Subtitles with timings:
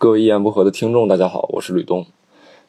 [0.00, 2.06] 各位一言不合的听众，大家好，我是吕东。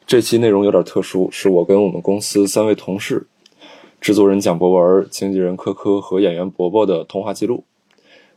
[0.06, 3.26] 这期内容有点特殊，是我跟我们公司三位同事，
[4.02, 7.64] 制作人蒋博文、经纪人科科和演员伯伯的通话记录。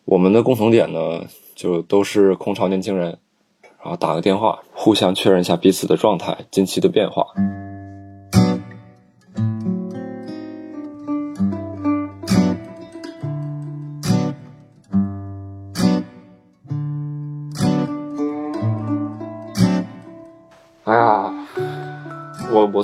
[0.06, 3.18] 我们的共同点呢，就都是空巢年轻人，
[3.84, 7.28] 然后打个电话，互相确认一下彼此的状态、近期的变化。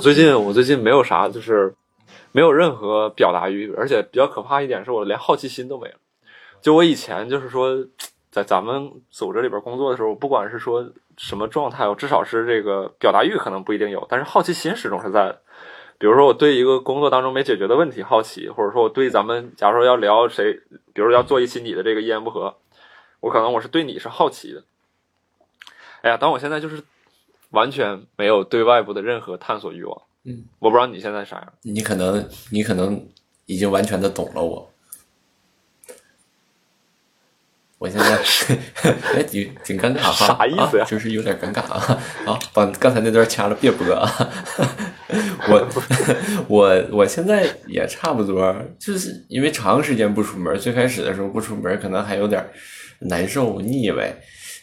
[0.02, 1.72] 最近我最近没有啥，就是
[2.32, 5.94] 没有任何表达欲，而且比较可怕一点是我连好奇心都没了。
[6.60, 7.86] 就我以前就是说，
[8.28, 15.40] 在咱们组织里边工作的时候，不管是说什么状态，我至少是这个表达欲可能不一定有，但是好奇心始终是在的。
[15.98, 20.52] 比如说我对一个工作当中没解决的问题好奇，或者说我对咱们假如说要聊谁，
[20.92, 22.56] 比如要做一期你的这个一言不合，
[23.20, 24.64] 我可能我是对你是好奇的。
[26.00, 26.82] 哎呀，但我现在就是。
[27.52, 30.02] 完全没有对外部的任何探索欲望。
[30.24, 31.52] 嗯，我不知道你现在啥样。
[31.62, 33.08] 你可能，你可能
[33.46, 34.68] 已经完全的懂了我。
[37.78, 38.16] 我现在
[39.16, 40.26] 哎，挺挺尴尬哈。
[40.38, 40.84] 啥意思呀？
[40.86, 42.00] 就是有点尴尬啊。
[42.24, 44.08] 好，把刚才那段掐了，别播啊。
[45.48, 45.68] 我
[46.48, 52.48] 我我现在也差不多，就是因为长时间不出门，最开始的时候不出门，可能还有点
[53.00, 54.16] 难受腻歪。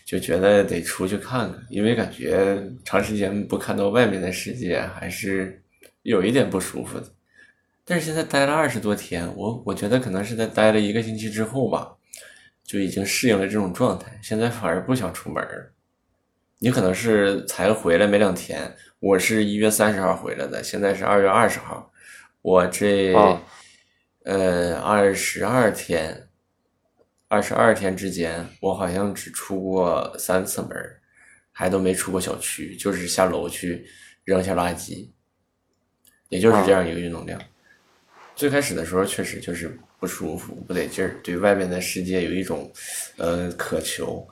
[0.10, 5.62] 就觉得得出去看看，因为感觉长时间不看到外面的世界，还是
[6.02, 7.06] 有一点不舒服的。
[7.86, 11.96] 但是现在待了二十多天，我我觉得可能是在待了一个星期之后吧，
[12.64, 14.20] 就已经适应了这种状态。
[14.24, 15.48] 现在反而不想出门
[16.58, 21.92] 你可能是才回来没两天，我是一月三十号回来的，现在是二月二十号，
[22.42, 23.14] 我这
[24.24, 26.29] 呃二十二天。
[27.30, 30.72] 二十二天之间，我好像只出过三次门，
[31.52, 33.86] 还都没出过小区，就是下楼去
[34.24, 35.08] 扔下垃圾，
[36.30, 37.40] 也就是这样一个运动量。
[38.36, 42.74] 最开始的时候确实就是不舒服、不得劲儿，对外面的世界有一种
[43.18, 44.28] 呃渴求，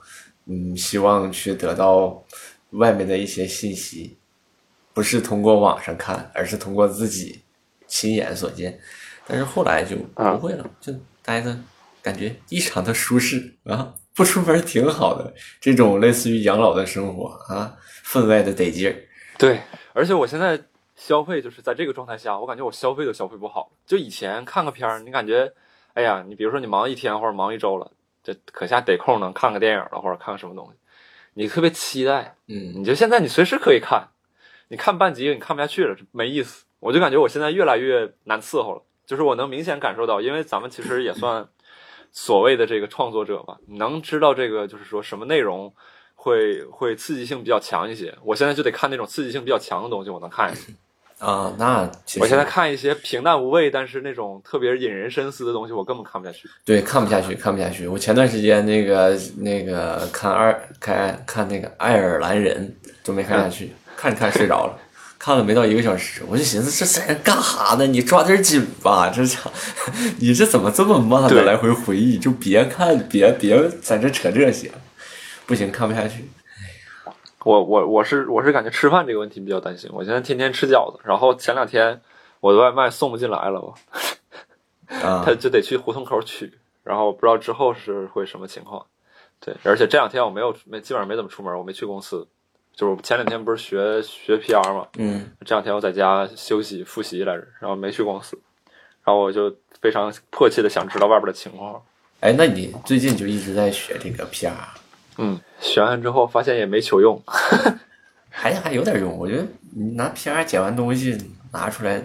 [0.46, 2.26] 嗯，希望去得到
[2.70, 4.18] 外面的一些信息，
[4.92, 7.42] 不是通过网上看，而是通过自己
[7.86, 8.76] 亲眼所见。
[9.24, 10.92] 但是后来就不会了，就
[11.22, 11.56] 待着。
[12.08, 15.34] 感觉异常的舒适啊，不出门挺好的。
[15.60, 18.96] 这种类似于养老的生活啊，分外的得劲儿。
[19.36, 19.60] 对，
[19.92, 20.58] 而且我现在
[20.96, 23.70] 消费就是在这个状态下，我感觉我消费都消费不好。
[23.84, 25.52] 就以前看个片儿，你感觉，
[25.92, 27.92] 哎呀，你比如说你忙一天或者忙一周了，
[28.24, 30.78] 这可下得空能看个电影了，或者看个什么东西，
[31.34, 32.36] 你特别期待。
[32.46, 34.08] 嗯，你就现在你随时可以看，
[34.68, 36.64] 你看半集你看不下去了，没意思。
[36.80, 41.46] 我就感觉我现在越来越难伺候了，就是我能明显感受到，因为咱们其实也算。
[42.12, 45.72] 所谓的这个创作者吧，能知道这个就是说什么内容
[46.14, 48.14] 会会刺激性比较强一些。
[48.24, 50.52] 我现在就得看那种刺激性比较强的东西，我能看。
[51.18, 56.48] 啊，那我现在看一些平淡无味，但是那种特别引人深思的东西，我根本看不下去。
[56.64, 57.88] 对，看不下去，看不下去。
[57.88, 64.78] 我前段时间那个那个看二看看那个爱尔兰人都没看下去，看着看着睡着了。
[65.18, 67.86] 看了没到一个小时，我就寻思这在干哈呢？
[67.86, 69.50] 你抓点紧吧， 这操！
[70.20, 72.16] 你这怎么这么慢的来回回忆？
[72.16, 74.70] 就别看，别别在这扯这些，
[75.44, 76.28] 不行，看不下去。
[77.44, 79.90] 我我我是我是感觉吃饭这个问题比较担心。
[79.92, 82.00] 我现在天天吃饺子，然后前两天
[82.40, 83.74] 我的外卖送不进来了，我
[85.24, 86.52] 他就得去胡同口取，
[86.84, 88.86] 然后不知道之后是会什么情况。
[89.40, 92.28] 对，而且这两天我没有没基本上没怎么出门，我没去公司。
[92.78, 98.38] 就是前两天不是学学 PR 嘛，嗯，这两天我在家休息复习来着，然后没去公司，
[99.04, 101.82] 然后我就非常迫切的想知道外边的情况。
[102.20, 104.52] 哎，那你最近就一直在学这个 PR？
[105.16, 107.20] 嗯，学完之后发现也没求用，
[108.30, 109.18] 还还有点用。
[109.18, 111.18] 我觉得你拿 PR 剪完东西
[111.52, 112.00] 拿出来。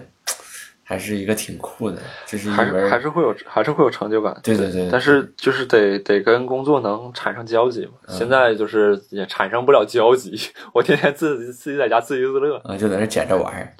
[0.84, 4.38] 还是一个挺酷的，就是还是还是会有还是会有成就感。
[4.42, 7.92] 对对对，但是就是得得跟工作能产生交集嘛。
[8.08, 10.38] 现在就是也产生不了交集，
[10.74, 13.72] 我天天自己自己在家自娱自乐啊，就在那捡着玩儿。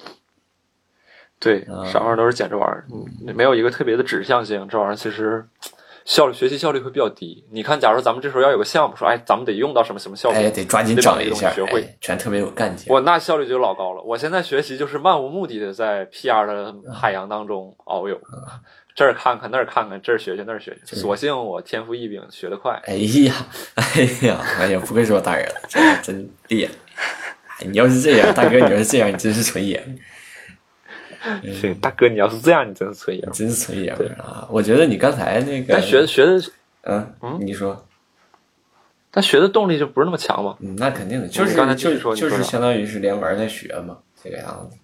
[1.39, 2.85] 对，啥玩意儿都是捡着玩儿，
[3.35, 4.67] 没有一个特别的指向性。
[4.67, 5.45] 这玩意儿其实。
[6.05, 7.43] 效率学习效率会比较低。
[7.51, 12.85] 你看，假如咱们这时候要有个项目，说，哎，咱们得用到什么什么效果，哎，得抓紧整一下，学会，全特别有干劲。
[12.93, 14.01] 我那效率就老高了。
[14.03, 18.21] 我现在学习就是漫无目的的在 PR 的海洋当中遨游，
[18.93, 20.95] 这儿看看那儿看看，这儿学学那儿学学。
[20.95, 22.79] 索性我天赋异禀，学得快。
[22.85, 23.33] 哎呀，
[23.73, 26.71] 哎呀，哎呀，不愧是我大儿子，真真厉害。
[27.65, 29.83] 你要是这样，大哥，你要是这样，你真是纯爷。
[31.53, 34.47] 行， 大哥，你要是这样，你真是纯爷们，真是纯爷们啊！
[34.51, 36.41] 我觉得你刚才那个，学学的，
[36.83, 37.85] 嗯嗯，你说，
[39.11, 40.57] 但学的动力就不是那么强嘛。
[40.59, 44.77] 嗯，那肯定的，就是刚才就就是相当于是连玩带学嘛，这个样子。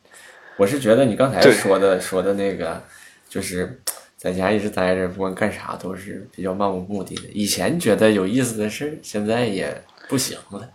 [0.58, 2.82] 我是觉得你刚才说的说的那个，
[3.28, 3.82] 就是
[4.18, 7.24] 在家一直待着，不管干啥都是比较漫无目的的。
[7.34, 9.76] 以前觉得有意思的事儿，现在也
[10.08, 10.70] 不行了，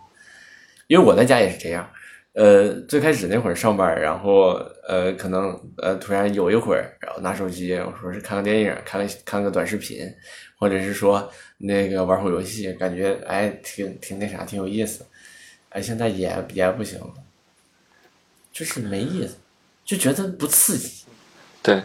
[0.87, 1.89] 因为我在家也是这样。
[2.37, 4.49] 呃，最开始那会儿上班，然后
[4.87, 10.07] 呃，可能呃突然有一会儿，然后拿手机，我说是看个电影，看个看个短视频，
[10.59, 15.03] 或者是说那个玩会儿游戏，感觉哎挺挺那啥，挺有意思。
[15.69, 17.07] 哎，现在也也不行了，
[18.51, 19.37] 就是没意思，
[19.83, 21.05] 就觉得不刺激。
[21.63, 21.81] 对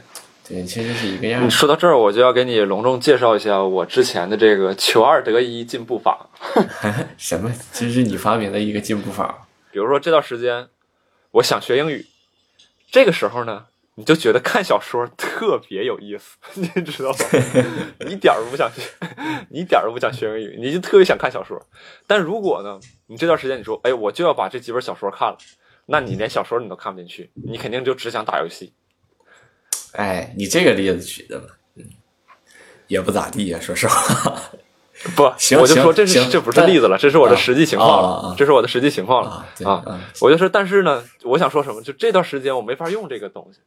[0.47, 1.49] 对，其实是一个样你。
[1.49, 6.29] 说到这儿，我就要给你隆重介绍一下我之前的这个求二得一进步法。
[7.17, 7.51] 什么？
[7.73, 9.49] 这是你发明的一个进步法。
[9.73, 10.69] 比如说这段时间，
[11.33, 12.07] 我想学英语，
[12.91, 17.19] 这个时候呢，你就觉得看小说特别有意思， 你知道吗？
[18.05, 18.83] 你一点儿都不想学，
[19.49, 21.61] 你一点儿都不想学英语，你就特别想看小说。
[22.07, 25.39] 但如果呢，你这段时间你说，哎，我就要把这几本小说看了，
[25.87, 28.75] 那你连小说你都看不进去，你肯定就只想打游戏。
[29.93, 31.47] 哎，你这个例子举的吧，
[31.77, 31.85] 嗯，
[32.89, 34.53] 也不咋地呀、说实话。
[35.17, 39.31] 不，行我就说这是这不是例子了，这是我的实际情况了，这是我的实际情况了
[39.65, 41.83] 啊我就说，但是呢，我想说什么？
[41.83, 43.61] 就这段时间我没法用这个东西，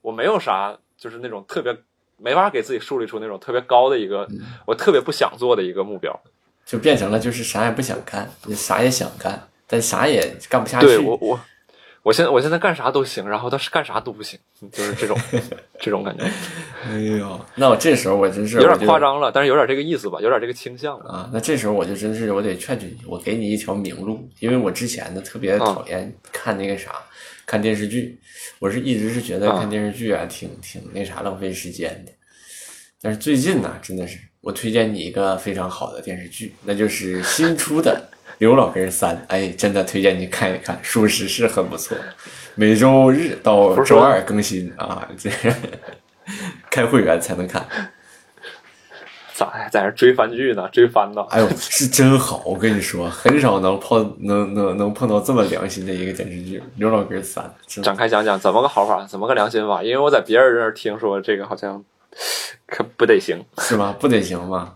[0.00, 1.76] 我没有啥，就是那种特别
[2.16, 6.18] 没法给自己树立出那种特别高的一个，嗯我特别不想做的一个目标。
[6.64, 10.86] 就变成了就是啥也不想干，啥也想干，但啥也干不下去。
[10.86, 11.38] 对我我
[12.06, 14.38] 我现在我现在干啥都行，然后但是干啥都不行，
[14.70, 15.18] 就是这种
[15.80, 16.22] 这种感觉，
[16.84, 20.96] 哎呦，那我这时候我真是有点夸张了，但是有点这个意思吧，有点这个倾向。
[21.00, 21.28] 啊。
[21.32, 26.92] 那这时候我就真是我得劝劝你，我给你一条明路，因为我之前呢特别讨厌看那个啥，
[27.44, 28.16] 看电视剧，
[28.60, 32.12] 我是一直是觉得啊看电视剧啊挺挺那啥浪费时间的。
[33.02, 38.00] 但是最近呢，真的是我推荐你一个非常好的电视剧，那就是新出的
[38.38, 41.96] 《刘老根三》，哎，真的推荐你看一看，属实是很不错。
[42.54, 45.30] 每周日到周二更新啊，这
[46.70, 47.66] 开会员才能看。
[49.34, 50.66] 咋还在那追番剧呢？
[50.72, 51.22] 追番呢？
[51.28, 52.42] 哎呦，是真好！
[52.46, 57.44] 我跟你说，很少能碰能能能碰到这么良心的一个电视剧《刘老根三》，
[57.82, 59.82] 展开讲讲怎么个好法，怎么个良心法？
[59.82, 61.84] 因为我在别人那儿听说这个好像
[62.66, 63.94] 可不得行，是吗？
[64.00, 64.75] 不得行吗？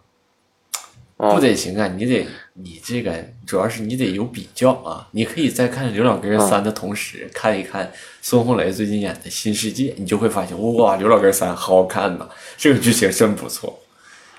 [1.20, 1.87] 啊不得行啊！
[1.96, 3.14] 你得你这个
[3.46, 5.06] 主要是你得有比较啊！
[5.12, 12.26] 你可以在看《刘老根三》的同时，看一看孙红雷最近演的《新世界》，你就会发现哇，《刘老根三》好好看呐！
[12.56, 13.78] 这个剧情真不错，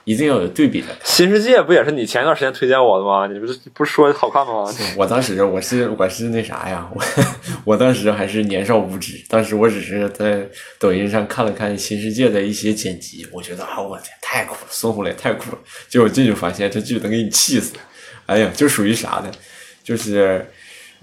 [0.03, 0.87] 一定要有对比的。
[1.03, 3.27] 新世界不也是你前一段时间推荐我的吗？
[3.27, 4.65] 你不是不是说好看吗？
[4.97, 7.03] 我当时我是我是那啥呀，我
[7.65, 10.47] 我当时还是年少无知，当时我只是在
[10.79, 15.57] 抖音上看了看《新世界》的一些剪辑，我觉得啊，我天，太酷了，孙红雷太酷了。
[15.87, 17.73] 结果进去发现这剧能给你气死，
[18.25, 19.31] 哎呀，就属于啥呢？
[19.83, 20.45] 就是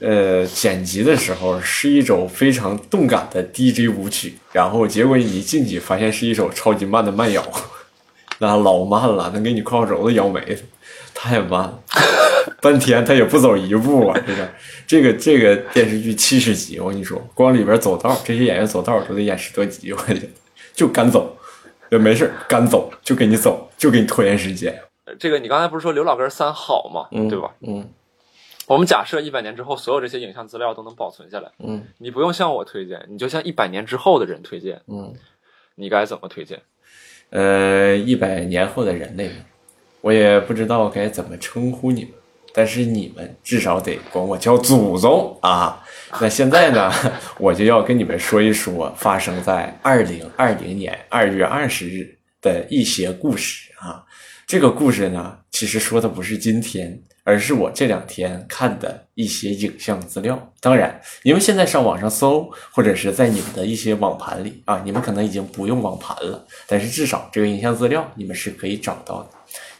[0.00, 7.42] 呃，剪辑的时候是一首非常动感的 DJ 舞曲，然后结果你一进去发现是一首超级慢的慢摇，
[8.38, 10.56] 那老慢了，能给你胯轴子摇没了，
[11.14, 11.82] 太慢了。
[12.60, 14.20] 半天他也不走一步啊！
[14.26, 14.48] 这个
[14.86, 20.28] 这个这个电视剧七十集，我跟你说，光里边走道，这些演员走道都得演十多集，我觉得
[20.74, 21.36] 就干走，
[21.90, 24.76] 也没事儿干走，就给你走，就给你拖延时间，
[25.20, 27.06] 这个你刚才不是说刘老根三好吗？
[27.12, 27.50] 嗯，对吧？？
[27.60, 27.88] 嗯
[28.66, 35.14] 我们假设一百年之后，所有这些影像资料都能保存下来，嗯你不用向我推荐，你就向一百年之后的人推荐，嗯，
[35.76, 36.60] 你该怎么推荐？
[37.30, 39.30] 呃，一百年后的人类，
[40.00, 42.12] 我也不知道该怎么称呼你们，
[42.54, 45.84] 但是你们至少得管我叫祖宗啊！
[46.20, 46.90] 那现在呢，
[47.38, 54.02] 我就要跟你们说一说发生在二零二零年二月二十日的一些故事啊。
[54.46, 60.50] 这个故事呢，其实说的不是今天，而是我这两天看的一些影像资料。
[60.60, 69.28] 当然，因为现在上网上搜，或者是在你们的一些网盘里啊，你们可能已经不用网盘了，但是至少这个影像资料你们是可以找到的。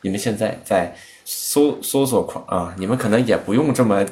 [0.03, 4.05] 你们现在在搜搜索框啊，你们可能也不用这么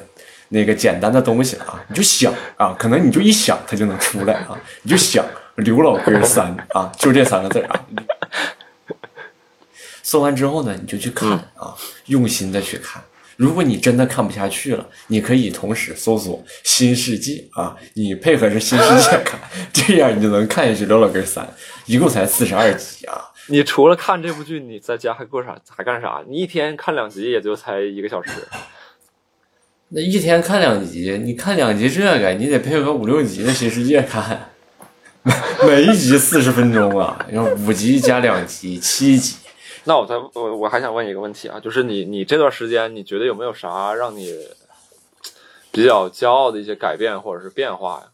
[0.49, 5.23] 那个简单的东西了啊，你就想啊，可能你就一想它就能出来啊，你就想
[5.57, 7.85] 刘老根三啊，就这三个字儿啊。
[10.01, 11.75] 搜完之后呢，你就去看啊，
[12.07, 12.99] 用心的去看。
[13.37, 19.39] 如果你真的看不下去了，你可以同时搜索《新世界》啊，你配合着《新世界》看，
[19.71, 21.45] 这样你就能看下去《刘老根三》，
[21.85, 23.21] 一共才四十二集啊。
[23.49, 25.55] 你除了看这部剧，你在家还过啥？
[25.69, 26.21] 还干啥？
[26.27, 28.31] 你一天看两集也就才一个小时，
[29.89, 34.49] 那一天看两集，你看两集这个，你得配合五六集的《新世界》看，
[35.65, 39.35] 每一集四十分钟啊，然后五集加两集，七集，
[39.87, 44.45] 那我再我我还想问一个问题啊，就是你你这段时间你觉得有没有啥让你
[45.71, 48.11] 比较骄傲的一些改变或者是变化呀？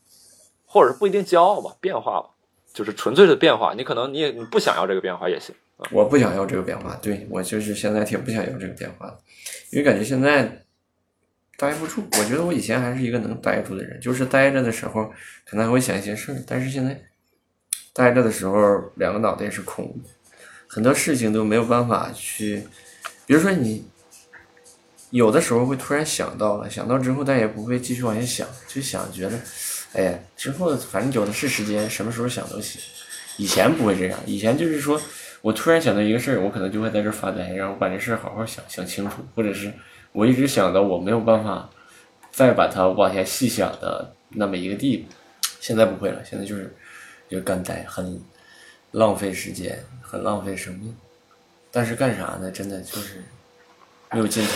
[0.66, 2.30] 或者是不一定骄傲吧，变化吧，
[2.74, 3.74] 就是纯粹的变化。
[3.74, 5.54] 你可能你也你不想要这个变化也行。
[5.92, 9.18] 我不想要这个变化，对我就是现在挺不想要这个变化的，
[9.72, 10.64] 因为感觉现在
[11.58, 12.04] 待不住。
[12.20, 15.12] 我觉得我以前还是一个能待住的人，就是待着的时候
[15.46, 17.02] 可能还会想一些事儿，但是现在
[17.94, 18.58] 待着的时候
[18.96, 20.10] 两个脑袋是空的，
[20.74, 22.68] 很多事情都没有办法去，
[23.28, 23.86] 比如说你
[25.12, 29.40] 有的时候会突然想到了，想到之后但也不会继续往下想，就想觉得，
[29.94, 32.82] 哎呀，之后反正有的是时间，什么时候想都行。
[33.38, 35.00] 以前不会这样，以前就是说。
[35.44, 39.70] 我突然想到一个事儿，我可能就会在这发呆，然后把这事儿好好想想清楚，或者是
[40.14, 41.70] 我一直想到我没有办法
[42.32, 45.12] 再把它往下细想的那么一个地步。
[45.60, 46.74] 现在不会了，现在就是
[47.28, 48.18] 就干呆，很
[48.94, 50.96] 浪费时间，很浪费生命。
[51.70, 52.50] 但是干啥呢？
[52.50, 53.22] 真的就是
[54.12, 54.52] 没有尽头，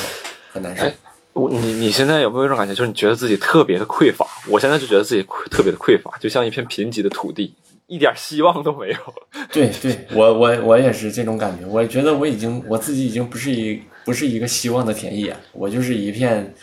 [0.52, 0.86] 很难受。
[1.34, 4.26] 我你你现在有没有一种感觉，就是你觉得自己特别的匮乏？
[4.48, 7.54] 我现在就觉得自己特别的匮乏，就像一片贫瘠的土地。
[7.88, 8.98] 一点希望都没有。
[9.50, 11.66] 对对，我我我也是这种感觉。
[11.66, 16.54] 我觉得我已经我自己已经不是一不是一个希望的田野，我就是一片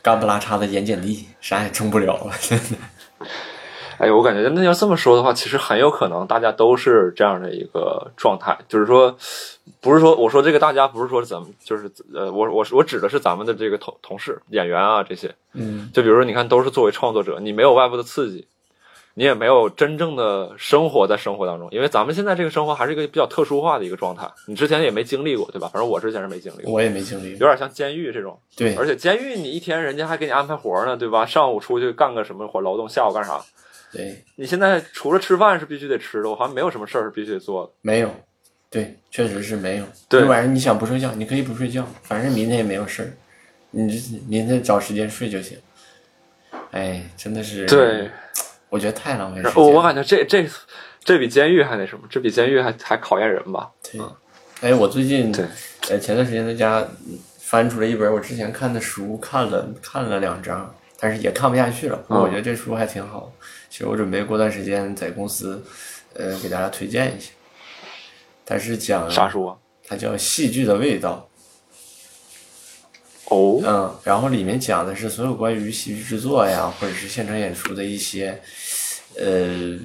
[0.00, 2.34] 干不拉碴的盐碱地，啥也种不了了。
[2.40, 3.26] 真的。
[4.00, 9.14] 哎呦，我感觉那要这么说的话，其实很有可能大家都是这样的一个状态，就是说，
[9.80, 18.46] 不是说我说这个大家不是说咱们就是呃，我我我指的是咱们的这个同同事演员啊这些，嗯，就比如说你看，都是作为创作者，你没有外部的刺激。
[19.14, 24.30] 你也没有真正的生活在生活当中，因为咱们现在这个生活还是一个比较特殊化的一个状态。
[24.46, 25.68] 你之前也没经历过，对吧？
[25.70, 28.38] 反正我之前是没经历过，我也没经历，有点像监狱这种。
[28.56, 31.26] 对，而且监狱你一天人家还给你安排活呢，对吧？
[31.26, 33.40] 上午出去干个什么活劳动，下午干啥？
[33.92, 37.72] 对，你现在除了吃饭是必须得吃的，我好像没有什么事儿是必须得做的。
[37.82, 38.14] 没有，
[38.68, 39.84] 对，确实是没有。
[40.08, 43.10] 对，晚上你想不睡觉，你可以不睡觉，反正明天也没有事儿，
[43.70, 45.58] 你明天找时间睡就行。
[46.70, 47.66] 哎，真的是。
[47.66, 48.10] 对。
[48.68, 49.52] 我觉得太浪费时间。
[49.56, 50.48] 我我感觉这这
[51.02, 53.68] 这比监狱还那什么，这比监狱还还考验人吧。
[53.82, 54.00] 对，
[54.60, 55.44] 哎，我最近对，
[55.88, 56.86] 呃，前段时间在家
[57.40, 62.00] 翻出了一本我之前看的书，看了看了两章，但是也看不下去了。
[62.06, 63.32] 我觉得这书还挺好。
[63.70, 65.64] 其实我准备过段时间在公司，
[66.14, 67.30] 呃，给大家推荐一下。
[68.44, 69.56] 它是讲啥书啊？
[69.86, 71.28] 它叫《戏剧的味道》。
[73.32, 78.42] 哦，嗯，然后里面讲的是所有关于戏剧制作呀，或者是现场演出的一些
[79.16, 79.78] 呃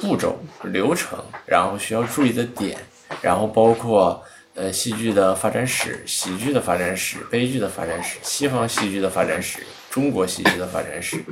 [0.00, 2.76] 步骤流程，然后需要注意的点，
[3.22, 4.20] 然后包括
[4.54, 11.24] 呃戏剧的发展史、喜剧的发展史、悲剧的发展史、西方戏剧的发展史、中国戏剧的发展史，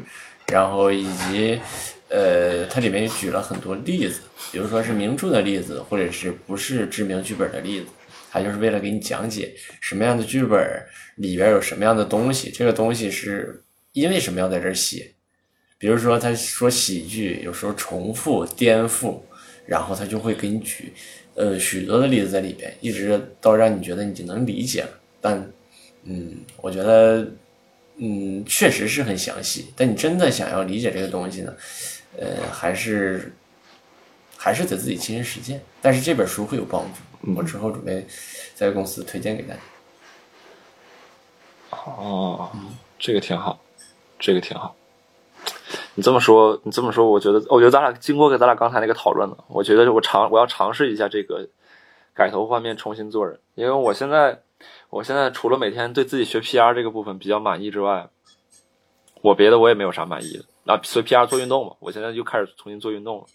[0.49, 1.61] 然后以及
[2.09, 4.21] 呃它里面也举了很多例子，
[4.53, 7.87] 比如说是名著的例子，或者是不是知名剧本的例子。
[8.31, 10.61] 它就是为了给你讲解什么样的剧本
[11.17, 15.13] 里边有什么样的东西，这个东西是因为什么要在这儿写。
[15.79, 19.21] 比如说，他说喜剧有时候重复、颠覆，
[19.67, 20.93] 然后他就会给你举
[21.35, 24.91] 呃许多的例子在里边，一直到让你觉得你就能理解了。
[25.21, 25.49] 但
[26.03, 27.25] 嗯，我觉得
[27.97, 31.55] 嗯确实是很详细，但你真的想要理解这个东西呢，
[32.19, 33.33] 呃，还是
[34.37, 35.63] 还是得自己亲身实践。
[35.81, 37.33] 但是这本书会有帮助。
[37.37, 38.07] 我之后准备
[38.55, 39.61] 在公司推荐给大家。
[41.71, 42.51] 哦，
[42.99, 43.59] 这个挺好，
[44.19, 44.77] 这个挺好。
[45.95, 51.49] 你这么说，你这么说，我觉得，我觉得咱俩经过跟咱俩刚才那个讨论呢，我觉得我尝我要尝试一下这个
[52.13, 53.39] 改头换面，重新做人。
[53.55, 54.41] 因为我现在，
[54.95, 58.09] 我现在除了每天对自己学 PR 这个部分比较满意之外，
[59.23, 60.45] 我别的我也没有啥满意的。
[60.73, 63.27] 啊，学 PR 做运动嘛，我现在又开始重新做运动了。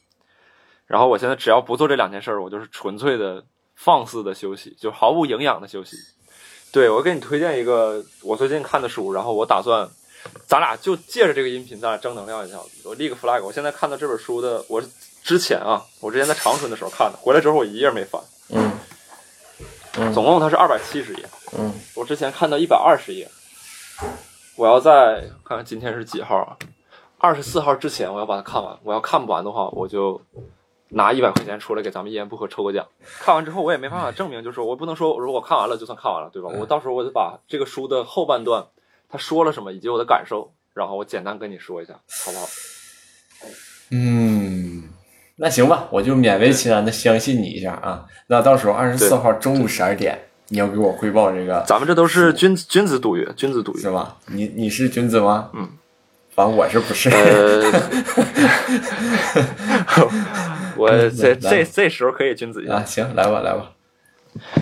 [0.88, 3.44] 然后我现在只要不做这两件事儿，我就是纯粹的。
[3.82, 5.96] 放肆的休息，就毫无营养的休息。
[6.70, 9.88] 对我给你推荐一个我最近看的书，然后我打算，
[10.46, 12.70] 咱俩就借着这个音频，咱俩正能量一下子。
[12.84, 14.84] 我立个 flag，我现在看到这本书的，我
[15.24, 18.22] 之前啊，我之前在长春的时候看的，回来之后我一页没翻。
[18.50, 20.14] 嗯。
[20.14, 21.24] 总共它是二百七十页。
[21.58, 21.74] 嗯。
[21.96, 23.30] 我之前看到一百二十页，
[24.56, 26.58] 我要在看看今天是几号啊？
[27.18, 28.78] 二十四号之前我要把它看完。
[28.84, 30.22] 我要看不完的话，我就。
[30.92, 32.84] 拿一百块钱出来给咱们一言不合抽个奖，
[33.20, 36.50] 看完之后我也没办法证明，就是我不能说如果看完了就算看完了，对吧？
[36.60, 38.66] 我到时候我就把这个书的后半段
[39.08, 42.48] 他说了什么以及我的感受，然后我简单跟你说一下，好不好？
[43.92, 44.90] 嗯，
[45.36, 48.08] 那行吧，我就勉为其难的相信你一下啊。
[48.26, 54.16] 那到时候二十四号中午十二点你要给我汇报这个，咱们这都是君子君子赌约，君子赌约是吧？
[54.28, 55.50] 你你是君子吗？
[55.54, 55.70] 嗯，
[56.36, 57.10] 反正我是不是？
[60.76, 63.72] 我这这这时候可以君子一啊，行，来吧来吧。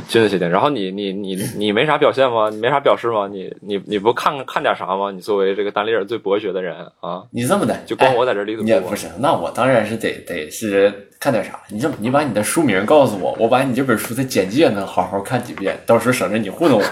[0.08, 0.50] 君子协定。
[0.50, 2.50] 然后你你你你没啥表现吗？
[2.50, 3.28] 你没啥表示吗？
[3.32, 5.12] 你你你不看看点啥吗？
[5.12, 11.60] 你作为这个单立人最博学的人啊，你这么的，就光我在这里头播你也不是，那我当然是得得是看点啥。
[11.70, 16.86] 你这么，你把你的书名告诉我，我把你这本书的简介呢好好看几遍，到时候省着你糊弄我，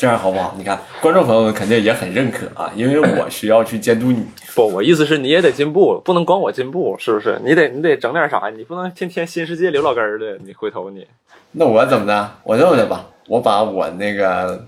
[0.00, 0.54] 这样好不好？
[0.56, 4.26] 你看，观众朋友们肯定也很认可啊，因为我需要去监督你。
[4.56, 7.38] 不，我意思是你也得进步，不能光我进步，是不是？
[7.44, 11.06] 你得你得整点啥，你不能天天新世界刘老根儿的，你回头你
[11.52, 12.30] 那我怎么的？
[12.44, 14.66] 我这么的吧，我把我那个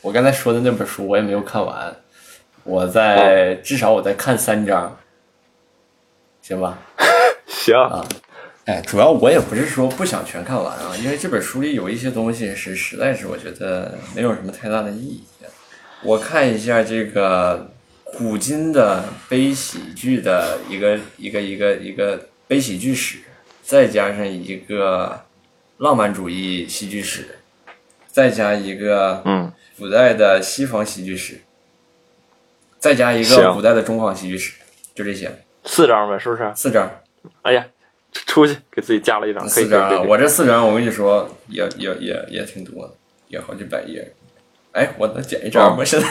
[0.00, 1.94] 我刚才说的那本书我也没有看完，
[2.64, 4.96] 我在、至少我再看三章，
[6.40, 6.78] 行吧？
[7.46, 7.76] 行。
[8.64, 15.24] 哎，主要我也不是说不想全看完啊，因为这本书里有一些东西是实在是我觉得没有什么太大的意义。
[16.02, 17.72] 我看一下这个
[18.18, 23.18] 古今的悲喜剧的一个一个一个一个悲喜剧史，
[23.62, 25.24] 再加上一个
[25.78, 27.38] 浪漫主义戏剧史，
[28.08, 31.40] 再加一个嗯，古代的西方戏剧史，
[32.78, 34.54] 再加一个古代的中方戏剧史，
[34.94, 36.52] 就这些四张呗，是不是？
[36.54, 36.90] 四张。
[37.42, 37.64] 哎呀，
[38.12, 42.92] 出去给自己加了一张，可以四张我这四张，我跟你说，也也也也挺多的，
[43.28, 44.12] 也好几百页。
[44.72, 45.84] 哎，我能剪一张吗？
[45.84, 46.06] 现在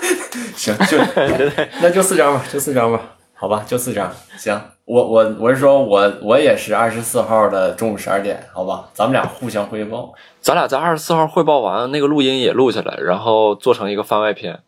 [0.56, 0.96] 行，就
[1.82, 4.10] 那就四张吧，就四张吧，好吧，就四张。
[4.38, 10.14] 行，我我我是说我我也是二十四号的中午十二点，好吧，咱们俩互相汇报。
[10.40, 14.60] 咱俩在二十四号汇报完，那个录音也录下来，然后做成一个番外篇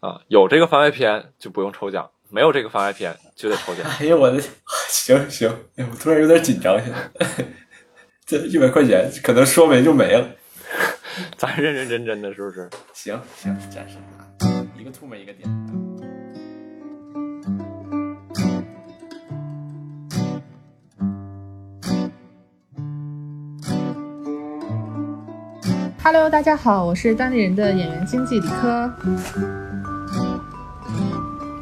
[0.00, 0.20] 啊。
[0.28, 3.86] 有这个番外篇就不用抽奖，没有这个番外篇就得抽奖。
[3.98, 4.38] 哎呀，我的
[4.90, 6.92] 行行，哎，我突然有点紧张，现
[8.26, 10.28] 在这一百块钱可能说没就没了。
[11.38, 12.68] 咱认认真真的，是不是？
[12.92, 13.96] 行行，暂时
[14.78, 15.48] 一个吐沫一个点。
[26.02, 28.92] Hello，大家好，我是单立人的演员经纪李科。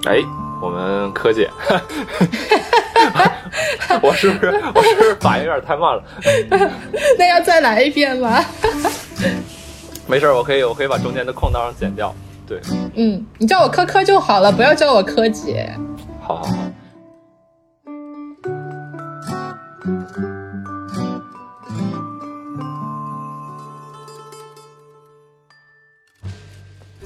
[0.07, 0.19] 哎，
[0.61, 1.49] 我们柯姐，
[4.03, 6.03] 我是不是我是不是反应有点太慢了？
[7.19, 8.45] 那要再来一遍吗？
[10.07, 12.15] 没事儿，我可以我可以把中间的空档剪掉。
[12.47, 12.61] 对，
[12.97, 15.71] 嗯，你叫我科科就好了，不要叫我柯姐。
[16.23, 16.55] 好好好。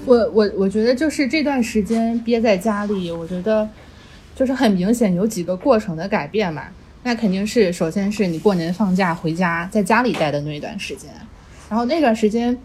[0.05, 3.69] 我我我觉得就是这段时间憋在家里，我觉得
[4.35, 6.65] 就是很明显有几个过程的改变嘛。
[7.05, 11.11] 那肯定是首先是你过年放假回家，在家里待的那一段时间，
[11.69, 12.57] 然后那段时间，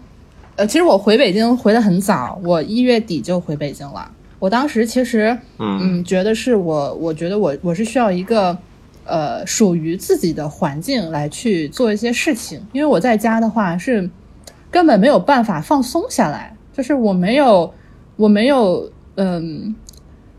[0.56, 4.12] 呃，其实我回北京回的很早，我一月底就回北京了。
[4.40, 8.56] 我当时其实嗯嗯，觉得是我，我觉得我我是需要一个
[9.06, 14.08] 呃属于自己的环境来去做一些事情，因为我在家的话是
[14.70, 17.74] 根本没有办法放松下来，就是我没有
[18.18, 19.76] 我没有嗯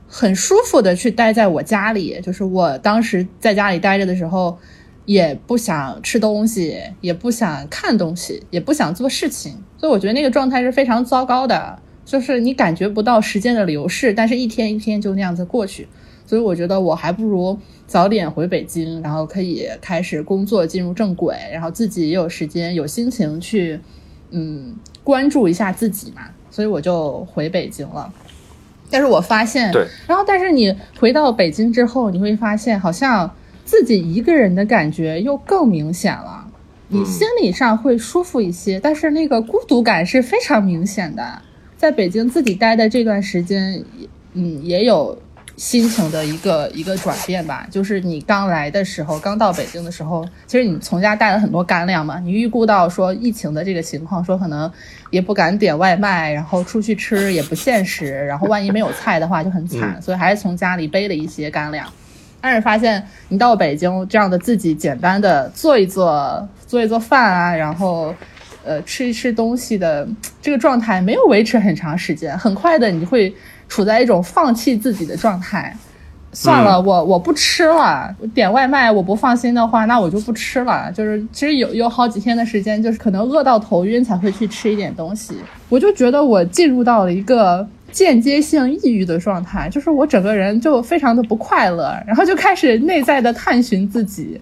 [0.06, 4.56] 很舒服的去待在我家里，就是我当时在家里待着的时候，
[5.04, 11.80] 也不想吃东西，也不想看东西，也不想做事情，所以我觉得那个状态是非常糟糕的。
[12.04, 15.86] 就是你感觉不到时间的流逝，但是一天一天就那样子过去，
[16.24, 23.78] 所以我觉得我还不如早点回北京，然后可以开始工作，进入正轨，然后自己也有时间、有心情去，
[24.30, 24.74] 嗯，
[25.08, 28.12] 关注一下自己嘛，所以我就回北京了。
[28.90, 36.46] 但是我发现，对，然后但是你回到北京之后，你会发现好像自己一个人的感觉又更明显了，
[36.88, 41.40] 你心理上会舒服一些，但是那个孤独感是非常明显的。
[41.78, 43.82] 在北京自己待的这段时间，
[44.34, 45.16] 嗯，也有
[45.58, 47.66] 心情的一个一个转变吧。
[47.70, 52.18] 就是你刚来的时候，刚到北京的时候，其实你从家带了很多干粮嘛。
[52.20, 54.70] 你预估到说疫情的这个情况，说可能
[55.10, 61.86] 也不敢点外卖，然后出去吃也不现实，然后万一没有菜的话就很惨，所以还是从家里背了一些干粮。
[62.40, 68.14] 但是发现你到北京这样的自己简单的做一做做一做饭啊，然后。
[68.64, 70.06] 呃，吃一吃东西的
[70.42, 73.34] 这个状态没有维持很长时间，很快的你会
[73.68, 75.76] 处在一种放弃自己的状态。
[76.30, 80.92] 算了，嗯我我不吃了，点外卖我不放心的话，那我就不吃了。
[80.92, 85.38] 就是其实有有好几天的时间，就是可能饿到头晕才会去吃一点东西。
[85.70, 94.38] 我就觉得我进入到了一个间接性抑郁的状态，就是我整个人就非常的不快乐，然后就开始内在的探寻自己。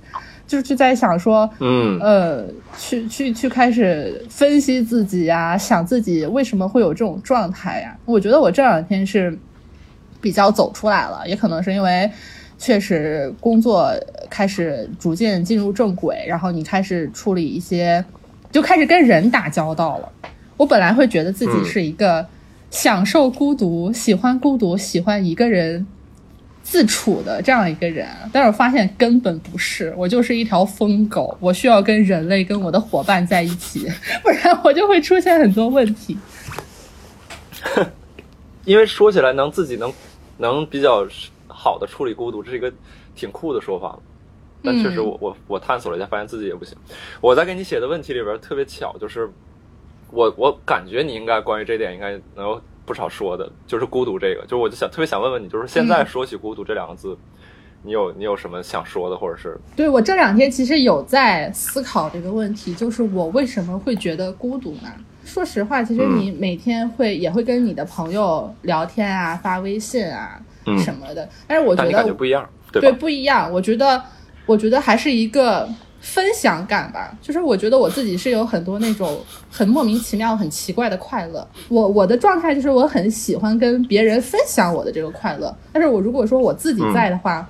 [0.47, 1.99] 就是在想说，嗯。
[2.01, 2.45] 呃，
[2.79, 9.37] 去去去开始分析自己呀、想自己为什么会有这种状态呀、我觉得我这两天是
[10.21, 12.11] 比较走出来了，也可能是因为
[12.59, 13.91] 确实工作
[14.29, 18.05] 开始逐渐进入正轨，然后你开始处理一些
[18.53, 20.09] 就开始跟人打交道了。
[20.57, 22.27] 我本来会觉得自己是一个
[22.71, 25.87] 享受孤独、喜欢孤独、喜欢一个人
[26.69, 33.87] 自处的这样一个人，但是我发现根本不是，我就是一条疯狗，我需要跟人类、跟我的伙伴在一起，
[34.21, 36.19] 不然我就会出现很多问题。
[38.67, 39.93] 因为说起来能自己能
[40.39, 41.07] 能比较
[41.47, 42.73] 好的处理孤独，这是一个
[43.15, 43.97] 挺酷的说法。
[44.65, 46.77] 但确实我，我我探索了一下，发现自己也不行。
[47.21, 49.31] 我在给你写的问题里边特别巧，就是
[50.11, 54.42] 我我感觉你应该关于这点应该能有不少说的，就是孤独这个。
[54.42, 57.18] 就是我就想特别想问问你，就是现在说起孤独这两个字，
[57.83, 59.59] 你有你有什么想说的，或者是？
[59.75, 64.90] 对我这两天其实有在思考这个问题，就是我为什么会觉得孤独呢？
[65.25, 70.40] 说实话，其实你每天会也会跟你的朋友聊天啊，发微信啊
[70.79, 73.53] 什么的，但是我觉得感觉不一样，对不一样。
[73.53, 74.03] 我觉得。
[74.46, 75.68] 我觉得还是一个
[76.07, 79.19] 分享感吧，就是我觉得我自己是有很多那种
[79.51, 81.47] 很莫名其妙、很奇怪的快乐。
[81.69, 87.47] 我我的状态就是我很喜欢跟别人分享我的这个快乐，但是我如果说我自己在的话，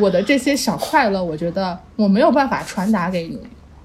[0.00, 3.38] 我的这些小快乐，我觉得我没有办法传达给你。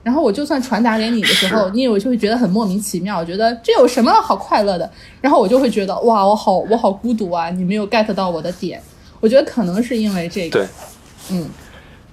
[0.04, 4.90] 然后我就算传达给你的时候，你也就会觉得很莫名其妙，我觉得这有什么好快乐的？
[5.22, 7.50] 然后我就会觉得哇，我好我好孤独啊！
[7.52, 8.82] 你没有 get 到我的点。
[9.20, 10.68] 我觉得可能是因为这个，对，
[11.32, 11.48] 嗯。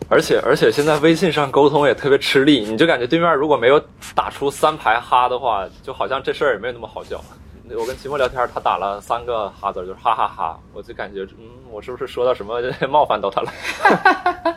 [0.08, 3.82] 而且而且现在微信上沟通也特别吃力，你就感觉对面如果没有
[4.14, 7.22] 打出三排哈的话，就好像这事儿也没有那么好笑。
[7.70, 13.50] 我跟秦墨聊天，他打了三个哈字，就是哈哈哈，我就感觉嗯，我是不是说到什么 冒犯到他了？
[13.80, 14.54] 哈哈哈！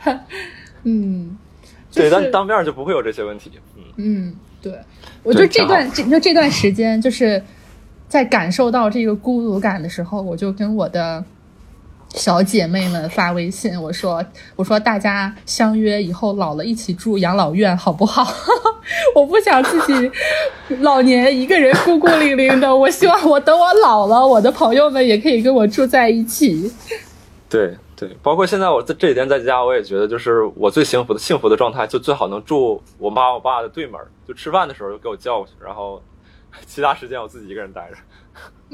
[0.00, 0.20] 哈
[0.82, 1.38] 嗯，
[1.94, 3.52] 对，但当面就不会有这些问题。
[3.76, 4.76] 嗯嗯，对，
[5.22, 7.42] 我就这段这就这段时间，就是
[8.08, 11.24] 在感受到这个孤独感的时候，我就跟我的。
[12.14, 18.26] 小姐妹们发微信，我说：“我说大家相约以后老了一起住养老院好不好？
[19.16, 20.10] 我不想自己
[20.80, 22.74] 老年一个人孤孤零零的。
[22.74, 26.70] 我希望我等我老了，我的朋友们也可以跟我住在一起。”
[27.48, 33.98] 对对，包括现在我这这几天在家，我也觉得就是我最幸福的幸福的状态，就最好能住我妈我爸的对门，
[34.28, 36.02] 就吃饭的时候就给我叫过去，然后
[36.66, 37.96] 其他时间我自己一个人待着。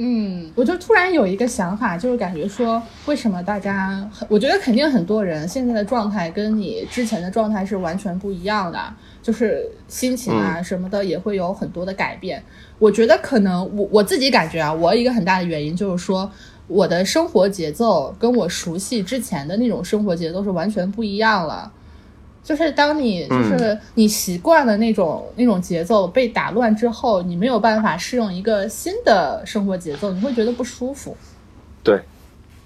[0.00, 8.78] 嗯，我就突然有一个想法，就是感觉说，为什么大家，我觉得肯定很多人现在的状态跟你之前的状态是完全不一样的，
[9.20, 12.40] 就是心情啊什么的也会有很多的改变。
[12.78, 16.30] 我觉得可能我我自己感觉啊，我一个很大的原因就是说，
[16.68, 21.72] 我的生活节奏跟我熟悉之前的那种生活节奏是完全不一样了。
[22.48, 31.14] 就是当你就是你习惯了那种那种节奏被打乱之后，你没有办法适应一个新的生活节奏，你会觉得不舒服。
[31.82, 32.00] 对，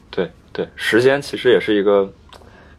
[0.09, 2.09] 对对，时间其实也是一个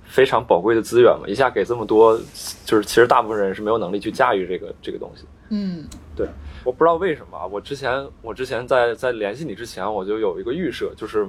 [0.06, 2.18] 非常宝贵的资源嘛，一下给这么多，
[2.64, 5.26] 就是其实大部分人是没有能力去驾驭这个这个东西。
[5.50, 5.86] 嗯，
[6.16, 6.26] 对，
[6.64, 11.28] 我不知道为什么，我之前我之前在在联系你之前，我就有一个预设，就是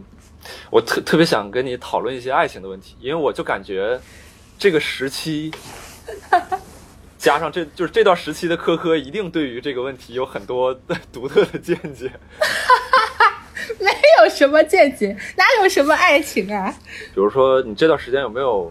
[0.70, 3.98] 我特特别想跟你讨论一些爱情的问题，因为我就感觉。
[4.58, 5.52] 这个时期，
[7.18, 10.74] 加上这就是这段时期的科科，一定对于这个问题有很多
[11.12, 12.10] 独特的见解。
[13.80, 16.74] 没有什么见解，哪有什么爱情啊？
[17.14, 18.70] 比如说，你这段时间有没有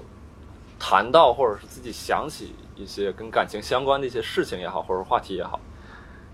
[0.80, 5.60] 谈到，或者是自己想起一些跟感情相关的一些事情也好，或者话题也好，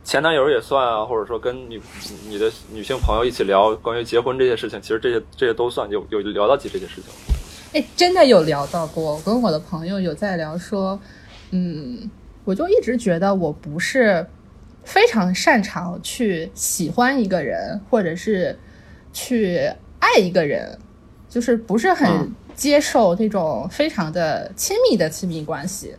[0.04, 1.82] 前男友也算啊，或者说跟女
[2.28, 7.06] 你的女性朋友一起聊关于结婚这些事情，其实这些这些都算，有有聊到起这些事情。
[7.72, 11.00] 哎，真的有聊到过，我跟我的朋友有在聊说，
[11.52, 12.10] 嗯，
[12.44, 14.26] 我就一直觉得我不是
[14.84, 18.58] 非常擅长去喜欢一个人，或者是
[19.14, 20.80] 去爱一个人，
[21.30, 25.94] 就是不是很接受这种非常的亲密的亲密关系。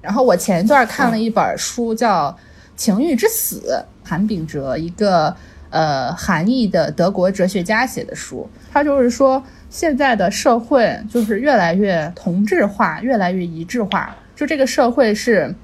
[0.00, 2.30] 然后我前一段看了一本书，叫
[2.76, 5.34] 《情欲之死》，韩炳哲一个
[5.70, 9.42] 呃韩裔的德国哲学家写的书，他就是说。
[9.70, 14.16] 现在的社会就是越来越同质化，越来越一致化。
[14.34, 15.54] 就这个社会是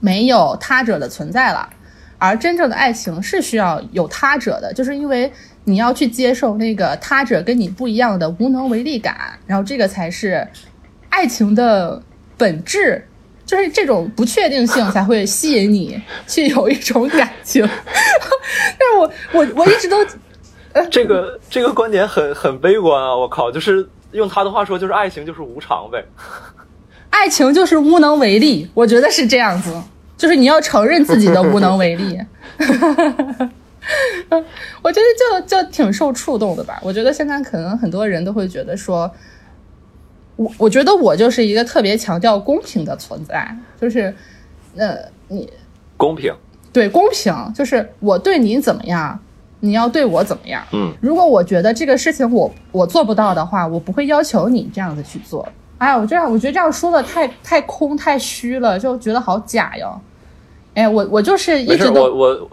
[0.00, 1.68] 没有他者的存在了，
[2.18, 5.30] 而真正的爱情是需要有他者的，就是因为
[5.64, 10.46] 你要去接受那个他者跟你不一样的无能为力感，然后这个才是
[11.10, 12.02] 爱情的
[12.36, 13.06] 本质，
[13.46, 17.62] 就是这种不确定性才会吸引你去有一种感情。
[18.78, 19.96] 但是我我我一直都。
[20.90, 23.16] 这个这个观点很很悲观啊！
[23.16, 26.04] 我靠，就是用他的话说，就是爱情就是无常呗，
[27.10, 28.68] 爱情就是无能为力。
[28.74, 29.72] 我觉得是这样子，
[30.16, 32.18] 就是你要承认自己的无能为力。
[34.82, 35.06] 我觉得
[35.46, 36.80] 就就挺受触动的吧。
[36.82, 39.10] 我觉得现在可能很多人都会觉得说，
[40.36, 44.14] 我我觉得我就是一个特别强调公平的存在，就是
[44.76, 44.96] 呃
[45.28, 45.48] 你
[45.96, 46.34] 公平，
[46.72, 49.20] 对公平，就是我对你怎么样，
[49.64, 50.62] 你要对我怎么样。
[50.72, 55.48] 嗯，如果我觉得这个事情我我做不到的话，我不会要求你这样子去做。
[55.78, 59.98] 哎，我这样我觉得这样说的太太空太虚了，就觉得好假哟。
[60.74, 62.50] 哎，我我就是一，直都我我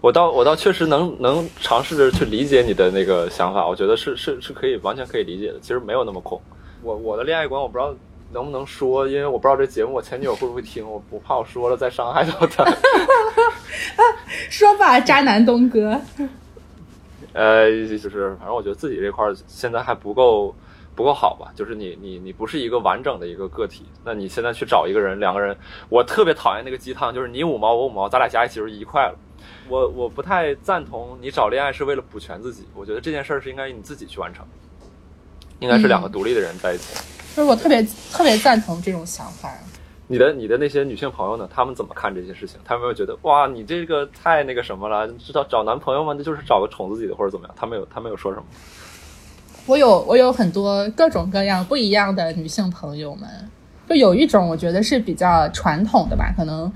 [0.00, 6.40] 我倒我倒确实能能尝试着去理解你的那个想法，我觉得是是是可以完全可以理解的，其实没有那么空。
[6.82, 7.94] 我我的恋爱观我不知道
[8.32, 12.64] 能不能说，因为我不知道这节目我前女友会不会听，我不怕我说了再伤害到她。
[14.50, 16.00] 说吧，渣男东哥。
[17.32, 20.54] 呃，就是反正我觉得自己这块儿现在还不够
[20.94, 25.56] 不够好吧，就是你你你不是一个完整的一个个体，那你现在去找一个人，两个人，
[25.88, 29.14] 我特别讨厌那个鸡汤，就是你五毛我五毛，咱俩加一起就是一块了。
[29.68, 34.44] 我我不太赞同你找恋爱是为了补全自己，我觉得这件事儿是应该你自己去完成，
[35.60, 37.17] 应该是两个独立的人在一起。
[37.38, 39.48] 就是我特别特别赞同这种想法。
[40.08, 41.48] 你的你的那些女性朋友呢？
[41.54, 42.56] 她们怎么看这些事情？
[42.64, 45.06] 她们有没有觉得哇，你这个太那个什么了？
[45.18, 46.12] 知道找男朋友吗？
[46.18, 47.54] 那就是找个宠自己的或者怎么样？
[47.56, 48.44] 她们有她们有说什么？
[49.66, 53.28] 我有我有很多各种各样不一样的女性朋友们，
[53.88, 56.72] 就有一种我觉得是比较传统的吧，可能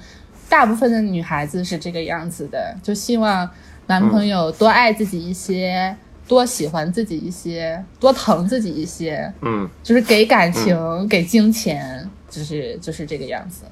[0.49, 3.51] 大部分的女孩子是这个样子的，就希望
[3.89, 9.69] 男朋友多爱自己一些，多喜欢自己一些，多疼自己一些，嗯。
[9.83, 13.65] 就是给感情、给金钱，就是就是这个样子。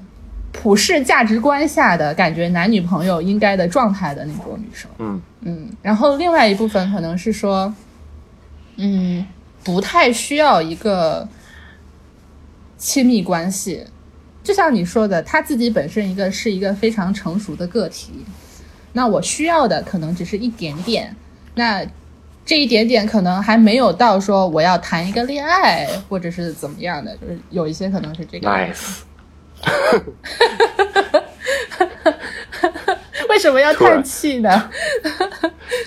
[0.51, 4.89] 普世价值观下的感觉，男女朋友应该的状态的那种女生。
[4.99, 5.21] 嗯。
[5.41, 7.73] 嗯，然后另外一部分可能是说，
[8.75, 9.25] 嗯，
[9.63, 11.27] 不太需要一个
[12.77, 13.85] 亲密关系，
[14.43, 18.11] 就像你说的，他自己本身一个是一个非常成熟的个体，
[18.93, 21.15] 那我需要的可能只是一点点，
[21.55, 21.83] 那
[22.45, 28.49] 这一点点可能还没有到说我要谈一个恋爱或者是怎么样的，就是有一些可能是这个。
[28.49, 28.99] ，nice。
[33.29, 34.69] 为什么要叹气呢？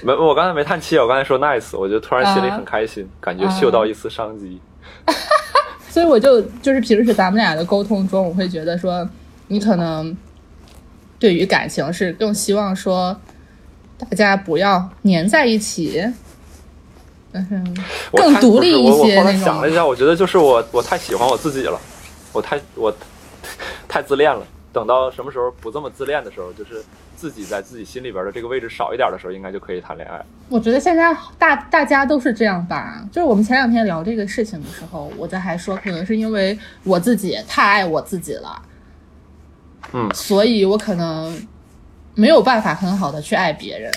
[0.02, 4.58] 没，我刚才没叹气，我刚才说 nice，我就突然心里啊很开心，感觉嗅到一丝商机。
[5.90, 9.06] 所以我就就是平时咱们俩的沟通中，我会觉得说，
[9.48, 10.16] 你可能
[11.18, 13.20] 对于感情是更希望说，
[13.98, 16.02] 大家不要粘在一起，
[17.34, 17.60] 但是
[18.12, 19.40] 我太更独立一些我我后来些那种。
[19.40, 21.80] 想了一下，我觉得就是我我太喜欢我自己了，
[22.32, 22.94] 我太我
[23.88, 24.46] 太自恋了。
[24.72, 26.82] 等到什么时候不这么自恋的时候，就是
[27.16, 30.24] 自己在自己心里边的这个位置少一点的时候，应该就可以谈恋爱。
[30.48, 33.04] 我觉得现在大大家都是这样吧。
[33.10, 38.62] 就是我们前两天聊这个事情的时候，我在还说，可能是因为我自己太爱我自己了，
[39.92, 41.46] 嗯所以我可能
[42.14, 43.92] 没有办法很好的去爱别人，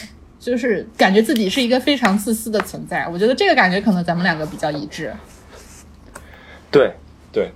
[0.47, 3.05] 就是感觉自己是一个非常自私的存在。
[3.11, 5.13] 我觉得这个感觉可能咱们两个比较一致。
[6.71, 6.93] 对
[7.33, 7.51] 对，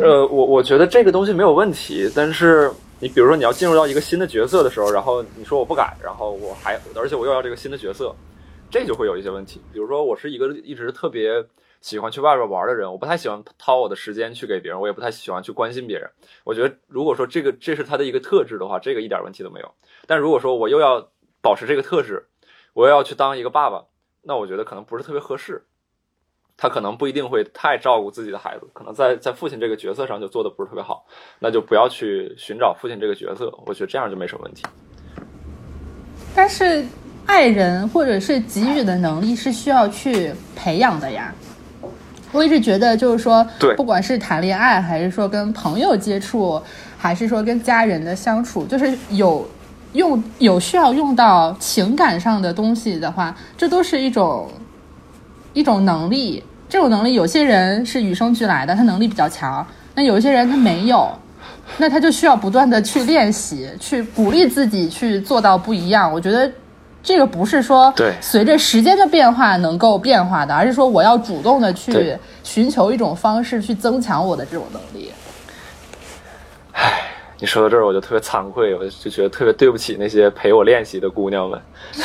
[0.00, 8.16] 呃，我我觉得这个东西没有问题，但是你比如说你要进入到一个新的角色的时候，然后你说我不敢，然后我还而且我又要这个新的角色，
[8.70, 9.60] 这就会有一些问题。
[9.70, 11.44] 比如说我是一个一直特别
[11.82, 16.08] 喜欢去外边玩的人，我不太喜欢掏我的时间去给别人，我也不太喜欢去关心别人。
[16.44, 19.70] 我觉得如果说这个这是他的一个特质的话，这个一点问题都没有。
[20.06, 21.08] 但如果说我又要
[21.42, 22.28] 保持这个特质，
[22.72, 23.84] 我又要去当一个爸爸，
[24.22, 25.64] 那我觉得可能不是特别合适。
[26.56, 31.04] 他可能不一定会太照顾自己的孩子，可能在在父亲这个角色上就做的不是特别好，
[31.40, 34.62] 那就不要去寻找父亲这个角色，我觉得这样就没什么问题。
[36.36, 36.84] 但是
[37.26, 41.34] 爱人或者是给予的能力是需要去培养的呀。
[42.30, 46.62] 我一直觉得，就是说，对不管是谈恋爱，还是说跟朋友接触，
[46.96, 49.46] 还是说跟家人的相处，就是有
[49.92, 54.50] 用有需要用到情感上的东西的话，这都是一种
[55.52, 56.42] 一种能力。
[56.68, 59.62] 这种能力，有些人是与生俱来的，他能力比较强；
[59.94, 61.06] 那有一些人他没有，
[61.76, 66.10] 那他就需要不断的去练习，去鼓励自己去做到不一样。
[66.10, 66.50] 我觉得
[67.02, 75.12] 这个不是说随着时间的变化能够变化的，而是说我要主动的去寻求一种方式去增强我的这种能力。
[77.42, 81.60] 你说到这儿，我就特别惭愧，我就觉得特别对不起那些陪我练习的姑娘们。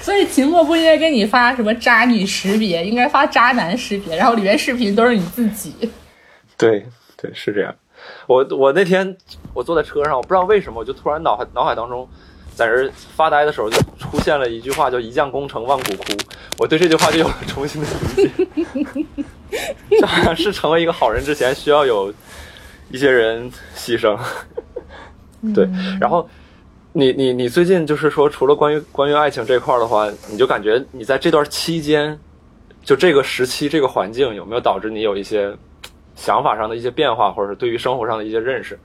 [0.00, 5.74] 所以秦墨不应该给你发什么渣女识别，应该发渣男识别，然后里面视频都是你自己。
[6.56, 6.86] 对
[7.20, 7.74] 对，是这样。
[8.28, 9.16] 我我那天
[9.52, 12.08] 我坐在车上，我不知道为什么，我就突然脑海脑海当中，
[12.54, 16.04] 在这儿发呆的时候，就出现了一句话，叫“一将功成万骨枯”。
[16.56, 18.46] 我对这句话就有了重新的理解，
[20.00, 22.12] 就好像是成为一个好人之前，需要有
[22.90, 24.18] 一些人牺牲。
[25.54, 25.68] 对，
[26.00, 26.28] 然后
[26.92, 32.18] 你你你最近就是说，除了关于关于爱情这块儿的话，你就感觉你在这段期间，
[32.82, 35.54] 就这个时期这个环境有没有导致你有一些
[36.16, 38.78] 想法上的一些变化，或者是对于生活上的一些认识。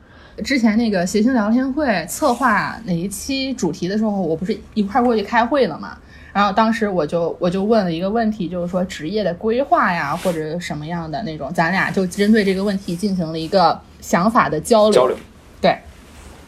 [0.43, 5.97] 之前那个谐星聊天会策划哪一期主题的时候，我不是一块过去开会了嘛？
[6.31, 14.91] 然后当时我就我就问了一个问题，就是说职业的规划呀，或者什么样的那种，咱俩就针对这个问题进行了一个想法的交流。
[14.91, 15.17] 交流，
[15.59, 15.75] 对，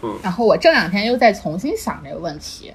[0.03, 2.71] 嗯然后我这两天又在重新想这个问题。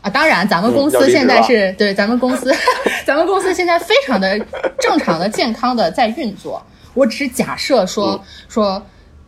[0.00, 2.52] 啊，当然，咱们公司现在是、对咱们公司，
[3.06, 4.36] 咱们公司现在非常的
[4.80, 6.60] 正常的、健康的在运作。
[6.92, 8.82] 我只是假设说、嗯说，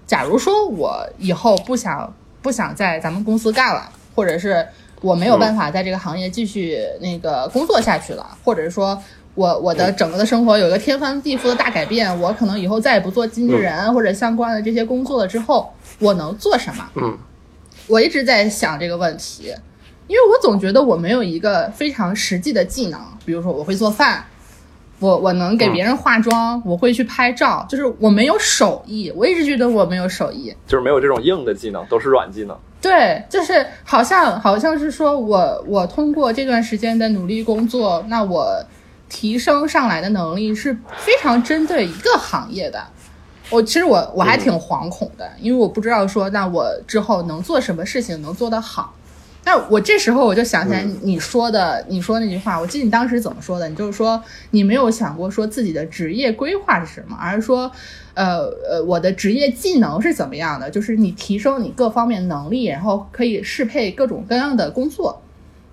[0.04, 2.12] 假如说我以后不想
[2.42, 4.66] 不想在咱们公司干了，或者是
[5.00, 9.00] 我没有办法在这个行业继续那个工作下去了，或者是说
[9.34, 16.88] 我我的整个的生活有一个天翻地覆的大改变，我可能以后再也不做经纪人或者相关的这些工作了之后，我能做什么？
[16.94, 17.18] 嗯，
[17.88, 19.52] 我一直在想这个问题，
[20.06, 24.24] 因为我总觉得我没有一个非常实际的技能，比如说我会做饭，
[25.00, 30.54] 我我能给别人化妆，我会去拍照，就是我没有手艺，我一直觉得我没有手艺。
[30.66, 32.56] 就是没有这种硬的技能，都是软技能。
[32.80, 38.62] 对，就是好像好像是说我我通过这段时间的努力工作，那我
[39.08, 42.82] 提升上来的能力是非常针对一个行业的。
[43.50, 48.94] 我其实我我还挺惶恐的，因为我不知道说那我之后能做什么事情能做得好。
[49.46, 53.68] 那我这时候我就想起来嗯你说的，你说那句话，我记得你当时怎么说的？
[53.68, 54.20] 你就是说
[54.52, 57.70] 你没有想过说自己的职业规划是什么，而是说，
[58.14, 60.70] 呃呃，我的职业技能是怎么样的？
[60.70, 65.20] 就是你提升你各方面能力，然后可以适配各种各样的工作。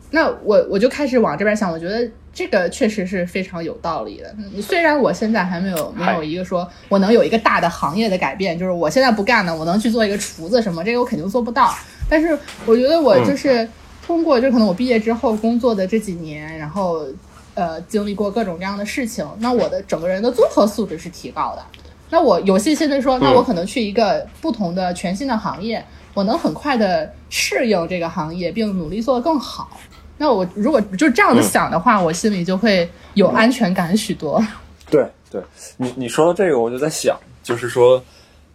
[0.10, 4.34] 那我我就开始往这边想，我觉得这个确实是非常有道理的。
[4.38, 11.74] 嗯虽然我现在还没有没有一个说我能有一个大的行业的改变，就是我现在不干了，我能去做一个厨子什么，这个我肯定做不到。
[12.10, 13.68] 但是我觉得我就是
[14.06, 17.06] 通过，就可能我毕业之后工作的这几年，然后
[17.54, 21.64] 呃经历过各种各样的事情，那我的整个人的综合素质是提高的。
[22.10, 29.80] 那我有信心的说，那我可能去一个不同的全新的行业，我能很快的适应这个行业，并努力做得更好。
[30.22, 34.40] 那我如果就这样子想的话，我心里就会有安全感许多。
[34.88, 35.42] 对对，
[35.78, 38.00] 你你说到这个，我就在想，就是说，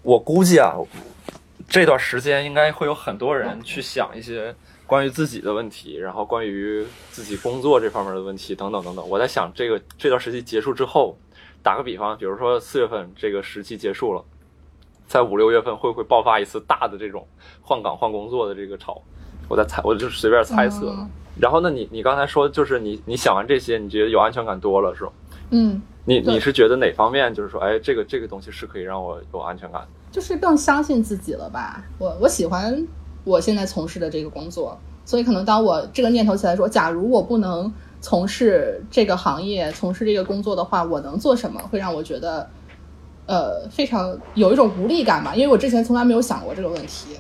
[0.03, 0.77] 我估计啊，
[1.69, 4.55] 这段时间应该会有很多人去想一些
[4.87, 9.09] 关于自己的问题，然后关于自己工作这方面的问题等等等等。
[9.09, 11.19] 我在想，这个这段时期结束之后，
[11.65, 14.25] 打个比方，比如说四月份这个时期结束了，
[15.09, 17.27] 在五六月份会不会爆发一次大的这种
[17.61, 19.03] 换岗换工作的这个潮？
[19.49, 20.95] 我在猜，我就是随便猜测。
[20.97, 25.11] 嗯然后那，你你刚才说，就是你你想完这些，你觉得有安全感多了是吗？
[25.51, 29.83] 嗯，你你是觉得哪方面就是说，哎，这个这个东西是可以让我有安全感？
[30.11, 31.85] 就是更相信自己了吧。
[31.99, 32.87] 我我喜欢
[33.25, 41.61] 我现在从事的这个工作，所以可能当我这个念头起来说，假如我不能从事这个行业、从事这个工作的话，我能做什么？
[41.71, 42.49] 会让我觉得，
[43.27, 45.35] 呃，非常有一种无力感吧。
[45.35, 47.19] 因为我之前从来没有想过这个问题，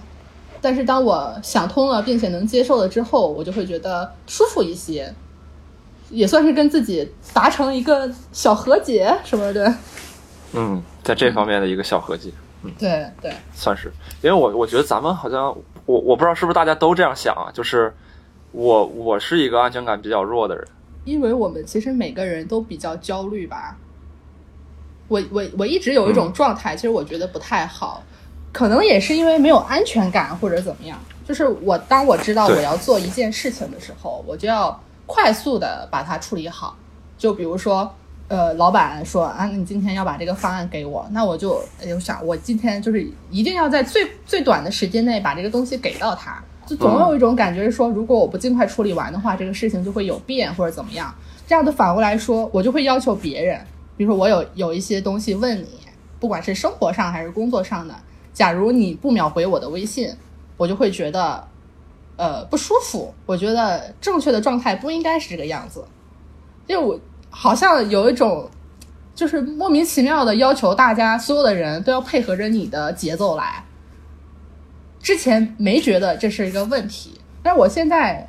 [0.66, 5.14] 但是当我想通了，并且能接受了之后，我就会觉得舒服一些，
[6.11, 9.72] 也算是跟自己达成一个小和解什么的。
[10.55, 12.33] 嗯，在这方面的一个小和解，
[12.76, 13.92] 对对，算是。
[14.22, 17.94] 因为我我觉得咱们好像，我我不知道是不是大家都这样想啊，就是
[18.50, 20.66] 我我是一个安全感比较弱的人，
[21.05, 23.76] 因为我们其实每个人都比较焦虑吧。
[25.07, 28.02] 我我我一直有一种状态，其实我觉得不太好，
[28.57, 30.99] 可能也是因为没有安全感或者怎么样。
[31.29, 36.75] 就是我当我知道我要做一件事情的时候，我就要快速的把它处理好。
[37.19, 37.95] 就比如说，
[38.29, 46.42] 呃，老板说啊，你今天要把这个方案给我，那我就我想，我今天就是一定要在最最短的时间内把这个东西给到他。
[46.66, 51.14] 就总有一种感觉是说，如果我不尽快处理完的话，这个事情就会有变或者怎么样。
[51.47, 53.61] 这样的反过来说，我就会要求别人，
[53.99, 55.69] 比如说我有有一些东西问你，
[56.19, 57.95] 不管是生活上还是工作上的，
[58.37, 60.14] 假如你不秒回我的微信，
[60.59, 61.49] 我就会觉得，
[62.16, 63.14] 呃，不舒服。
[63.25, 65.83] 我觉得正确的状态不应该是这个样子，
[66.66, 68.51] 因为我好像有一种，
[69.14, 73.64] 就是莫名其妙的要求大家所有的人都要配合着你的节奏来。
[75.00, 78.29] 之前没觉得这是一个问题，但是我现在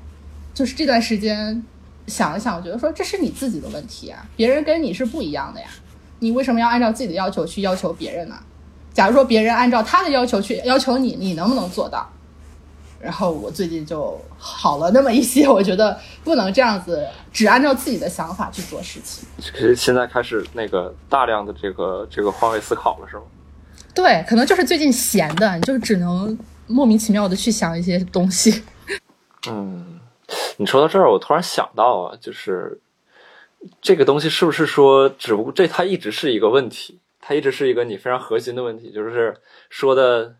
[0.53, 1.61] 就是这段时间
[2.05, 5.67] 想一想，我觉得说这是你自己的问题啊，别人跟你是不一样的呀，
[6.19, 8.39] 你为什么要按照自己的要求去要求别人呢？
[8.97, 12.11] 假如说别人按照他的要求去要求你，你能不能做到？
[12.99, 19.23] 然后我最近就好了那么一些， 我觉得不能这样子只按照自己的想法去做事情。
[19.39, 23.21] 其实现在开始那个大量的这个这个换位思考了，是吗？
[23.93, 26.35] 对，可能就是最近闲的，你就只能
[26.65, 28.63] 莫名其妙的去想一些东西。
[29.47, 29.99] 嗯，
[30.57, 32.81] 你说到这儿，我突然想到啊，就是
[33.79, 36.97] 这个东西是不是说，只不过这它一直是一个问题，
[37.27, 39.35] 它一直是一个你非常核心的问题，就是
[39.69, 40.33] 说的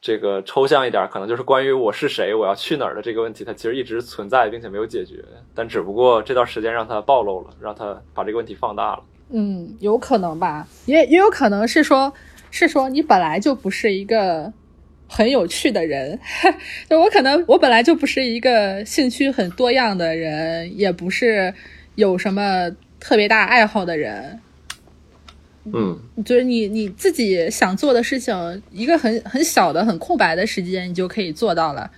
[0.00, 5.24] 这个抽象一点，可能就是关于我是谁，我要去哪儿的这个问题，它其实一直存在，并且没有解决。
[5.54, 9.04] 但只不过这段时间让它暴露了，让它把这个问题放大了。
[9.30, 12.12] 嗯，有可能吧，也也有可能是说，
[12.50, 14.52] 是说你本来就不是一个
[15.08, 16.18] 很有趣的人，
[16.90, 21.54] 就我可能我本来就不是一个兴趣很多样的人，也不是
[21.94, 22.68] 有什么
[22.98, 24.40] 特别大爱好的人。
[25.72, 31.90] 嗯，就是你你自己想做的事情，一个很很小的、很空白的时间，你就可以做到了。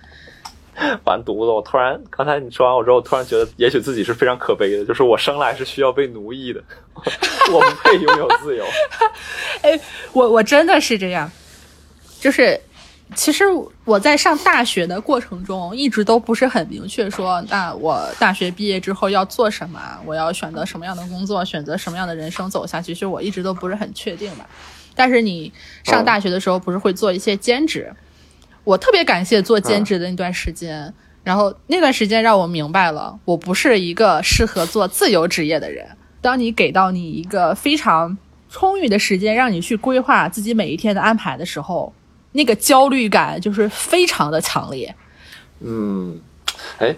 [1.05, 1.51] 完犊子！
[1.51, 6.63] 我突然刚才你说完我之后，我突然觉得，也许自己是非常可悲的，就是我生来是需要被奴役的，
[7.51, 8.63] 我不配拥有自由。
[9.63, 9.79] 哎，
[10.13, 11.31] 我我真的是这样，
[12.21, 12.61] 就是
[13.15, 13.45] 其实
[13.85, 24.45] 我在上大学的过程中，一直都不是很明确说，那我大学毕业之后要做什么，我要选择什么样的工作，选择什么样的人生走下去，其实我一直都不是很确定吧。
[24.93, 25.51] 但是你
[25.83, 27.91] 上大学的时候，不是会做一些兼职？
[28.63, 30.93] 我特别感谢做兼职的那段时间，
[31.23, 35.87] 然后那段时间让我明白了，我不是一个适合做自由职业的人。
[36.19, 38.17] 当你给到你一个非常
[38.49, 41.93] 充裕的时间，让你去规划自己每一天的安排的时候，
[42.37, 44.95] 那个焦虑感就是非常的强烈。
[45.59, 46.21] 嗯，
[46.77, 46.95] 哎，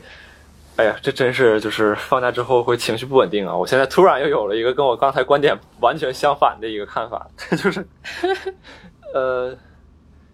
[0.75, 3.55] 哎呀，这真是就是放假之后会情绪不稳定啊！
[3.55, 7.25] 我现在突然又有了一个跟我刚才观点完全相反的一个看法，
[7.57, 7.87] 就是，
[9.13, 9.57] 呃。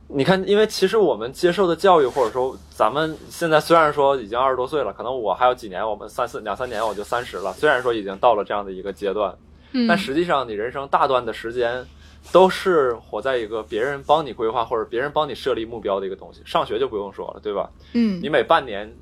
[0.08, 7.51] 你看，因为其实我们接受的教育，或者说咱们现在虽然说已经二十多岁了，可能我还有几年，我们三四两三年我就三十了。
[7.53, 9.36] 虽然说已经到了这样的一个阶段，
[9.72, 11.84] 嗯，但实际上你人生大段的时间
[12.32, 16.41] 都是活在一个别人帮你规划或者别人帮你设立目标的一个东西。
[16.45, 17.69] 上学就不用说了，对吧？
[17.93, 18.93] 嗯，你每半年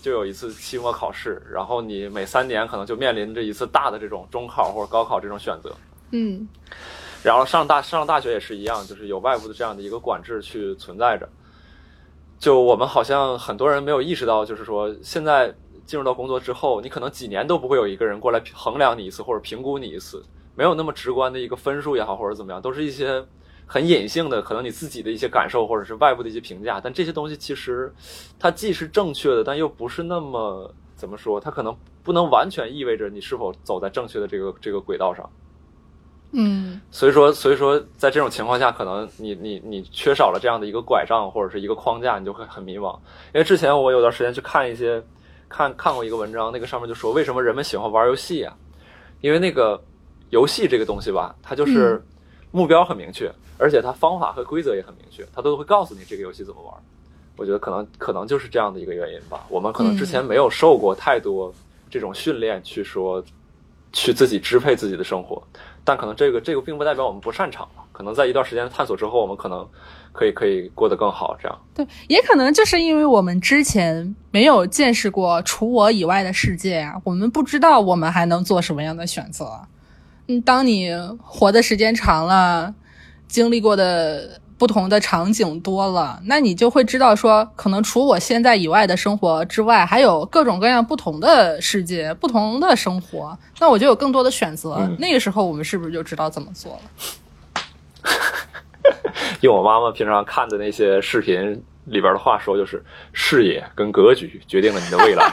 [0.00, 5.70] 就有一次期末考试，然后你每三年可能就面临着一次大的这种中考或者高考这种选择。
[6.12, 6.48] 嗯。
[7.22, 11.28] 然后上大上大学也是一样，就是有外部的这样的一个管制去存在着。
[12.38, 15.52] 就我们好像很多人没有意识到，就是说现在
[15.84, 20.24] 进入到工作之后，你可能几年都不会有一个人过来衡量你一次或者评估你一次，
[20.58, 23.24] 没有那么直观的一个分数也好或者怎么样，都是一些
[23.64, 26.80] 很隐性的，可能你自己的一些感受或者是外部的一些评价。
[26.82, 27.94] 但这些东西其实
[28.40, 35.30] 它既是正确的，但又不是那么怎么说，它可能不能完全意味着你是否走在正确的这个这个轨道上。
[36.32, 42.94] 嗯，所以说，所以说，在这种情况下，可能你你你缺少了这样的一个拐杖或者是一个框架，你就会很迷茫。
[43.32, 45.00] 因为之前我有段时间去看一些，
[45.48, 48.54] 看看过一个文章，那个上面就说为什么人们喜欢玩游戏啊？
[49.20, 49.82] 因为那个
[50.30, 52.02] 游戏这个东西吧，它就是
[52.50, 56.74] 目标很明确，而且它方法和规则也很明确，它都会告诉你这个游戏怎么玩。
[57.36, 59.46] 我觉得可能可能就是这样的一个原因吧。
[59.48, 61.54] 我们可能之前没有受过太多
[61.88, 63.24] 这种训练，去说
[63.92, 65.40] 去自己支配自己的生活。
[65.84, 69.66] 但可能这个这个并不代表我们不擅长可能在一段时间的探索之后，我们可能
[70.12, 71.36] 可以可以过得更好。
[71.40, 79.60] 这样对，也可能就是因为我们之前没有见识过除我以外的世界啊，我们不知道我们还能做什么样的选择。
[80.28, 80.90] 嗯，当你
[81.22, 82.74] 活的时间长了，
[83.26, 84.40] 经历过的。
[84.58, 93.38] 不同的场景多了，那你就会知道说，可能除我现在以外的生活之外，还有各种各样不同的世界、不同的生活。
[93.60, 94.90] 那我就有更多的选择。
[94.98, 96.72] 那个时候，我们是不是就知道怎么做
[98.02, 98.10] 了？
[99.42, 102.82] 用我妈妈平常看的那些视频里边的话说，就是
[103.12, 105.32] 视野跟格局决定了你的未来。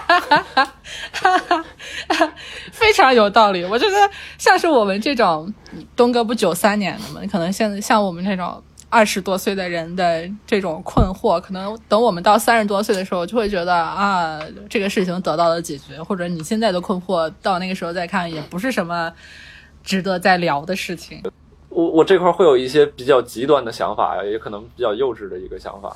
[2.72, 3.64] 非常有道理。
[3.64, 5.54] 我觉得像是我们这种
[5.96, 8.64] 东哥不九三年的嘛，可能现在像我们这种。
[8.88, 14.40] 二十多岁的人的这种困惑，可能等我们到三十多岁的时候，就会觉得啊，
[14.70, 19.12] 这个事情得到了解决，或者你现在的困惑到那个时候再看，也不是什么
[19.84, 21.22] 值得再聊的事情。
[21.68, 25.94] 我我这块会有一些比较极端的想法呀，也可能比较幼稚的一个想法，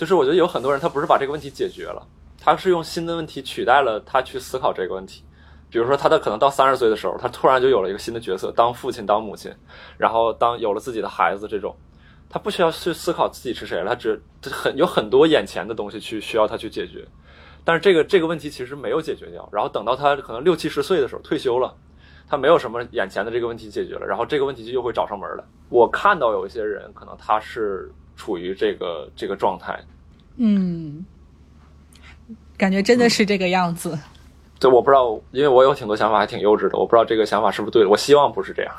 [0.00, 2.02] 就是我觉得有很多人他不是把这个问题解决了，
[2.40, 5.22] 他是用新的问题取代了他去思考这个问题。
[5.68, 9.52] 比如说，他的可能到三十岁的时候，他突然就有了一个新的角色，当父亲、当母亲，
[9.98, 11.76] 然后当有了自己的孩子这种。
[12.30, 14.18] 他不需要去思考自己是谁了，他只
[14.50, 17.06] 很有很多眼前的东西去需要他去解决，
[17.62, 19.46] 但是这个这个问题其实没有解决掉。
[19.52, 21.76] 然后等到他可能六七十岁的时候退休了，
[22.26, 25.44] 他没有什么眼前的这个问题解决了，然后这个问题就又会找上门来。
[25.68, 29.80] 我看到有一些人可能他是处于这个这个状态，
[30.36, 31.02] 嗯，
[32.58, 33.98] 感觉真的是这个样子。
[34.58, 37.88] 对，我不知道，因为我有挺多想法还挺幼稚的，我不知道这个想法是不是对的。
[37.88, 38.74] 我希望不是这样。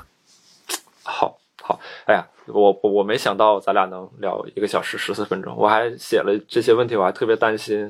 [1.02, 2.28] 好好，哎呀。
[2.48, 7.88] 我我没想到咱俩能聊一个小时十四分钟，我还写了这些问题，我还特别担心，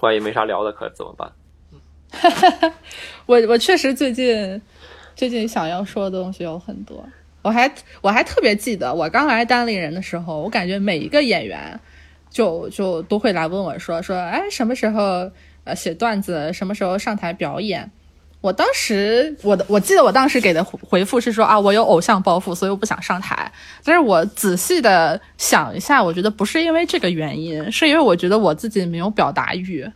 [0.00, 1.32] 万一没啥聊的可怎么办？
[3.24, 4.60] 我我确实最近
[5.14, 7.02] 最近想要说的东西有很多，
[7.44, 7.70] 我还
[8.00, 11.78] 我还特别记得，我刚来单立人的时候，我感觉每一个演员
[12.30, 15.30] 就就都会来问我说说，哎，什么时候
[15.64, 17.88] 呃写段子，什么时候上台表演？
[18.40, 23.52] 我当时我的我记得我当时给的回回复是说啊，我有偶像包袱，所以我不想上台。
[23.84, 29.86] 但是我仔细的想一下，我觉得不是因为这个原因，是因为我觉得我自己没有表达欲，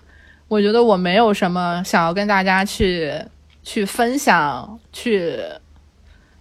[0.48, 3.12] 我觉得我没有什么想要跟大家去
[3.62, 5.38] 去分享、去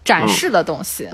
[0.07, 1.07] 展示的东西。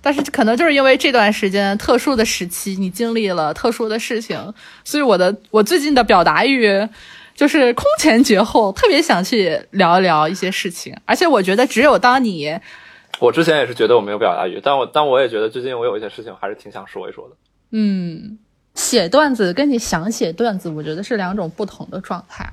[0.00, 6.88] 但是可能就是因为这段时间特殊的时期，你经历了特殊的事情，所以我的我最近的表达欲。
[7.34, 12.52] 就是空前绝后，特别想去聊一聊一些事情，而且我觉得只有当你，
[13.20, 17.36] 我之前也是觉得我没有表达欲，但我但我也觉得最近我有一些事情还是挺想说一说的。
[17.70, 18.36] 嗯，
[18.74, 22.44] 写段子跟你想写段子，我觉得是两种不同的状态。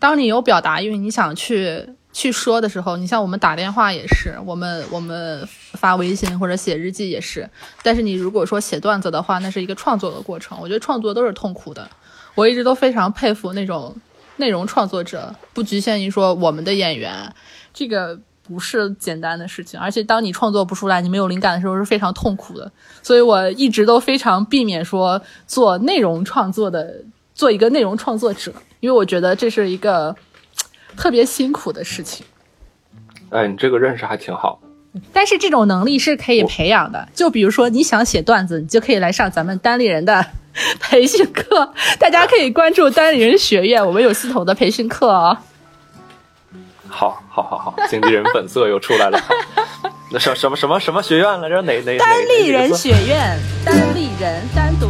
[0.00, 7.46] 当你有表达欲，你想去去说的时候，你像我们打电话也是，我们我们发微信或者写日记也是。
[7.82, 11.86] 但是你如果说写段子的话，那是一个创作的过程，我觉得创作都是痛苦的。
[12.34, 13.94] 我一直都非常佩服那种。
[14.36, 17.32] 内容创作者不局限于说我们的演员，
[17.72, 19.78] 这个不是简单的事情。
[19.78, 22.68] 而且当你创作不出来，你没有灵感的时候是非常痛苦的。
[23.00, 26.96] 所以我一直都非常避免说做内容创作的，
[27.32, 30.16] 做一个内容创作者，因为我觉得这是一个
[30.96, 32.24] 特别辛苦的事情。
[33.30, 34.60] 哎，你这个认识还挺好。
[35.12, 37.08] 但是这种能力是可以培养的。
[37.14, 40.24] 就比如说你想写段子，你就可以来上咱们单立人的。
[40.78, 45.36] 培训课， 大家可以关注单立人学院，我们有系统的培训课哦。
[46.86, 49.20] 好，好，好，好，经纪人本色又出来了。
[50.12, 51.60] 那什什么什么什么学院来着？
[51.62, 53.36] 哪哪单立人学院？
[53.64, 54.86] 单立人，单独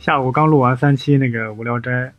[0.00, 2.10] 下午刚录完三期那个无聊斋，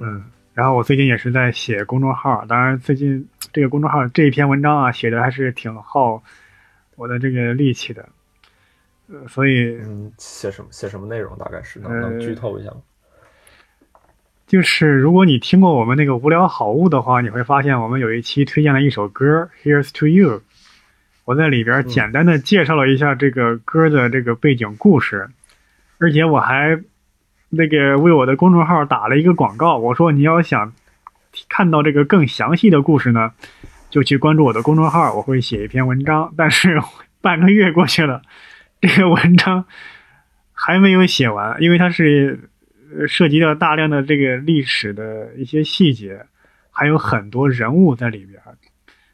[0.00, 6.20] 嗯，然后我最近也是在写公众号，当然最近这个公众号这一篇文章啊写的还是挺耗
[6.96, 8.08] 我的这个力气的，
[9.06, 12.78] 呃，所以嗯，写什么写什么内容大概是能能剧透一下吗？
[14.48, 20.42] 就是如果你听过我们那个无聊好物的话，你会发现我们有一期推荐了一首歌，Here's to You，
[21.26, 25.28] 我在里边简单的介绍了一下这个歌的这个背景故事。
[25.98, 26.78] 而且我还
[27.48, 30.72] 那个为我的公众号打了一个广告，我说你要想
[31.48, 33.32] 看到这个更详细的故事呢，
[33.88, 36.34] 就去关注我的公众号，我会写一篇文章。
[36.36, 36.80] 但是
[37.20, 38.22] 半个月过去了，
[38.80, 39.64] 这个文章
[40.52, 42.50] 还没有写完，因为它是
[43.08, 46.26] 涉及到大量的这个历史的一些细节，
[46.70, 48.40] 还有很多人物在里边，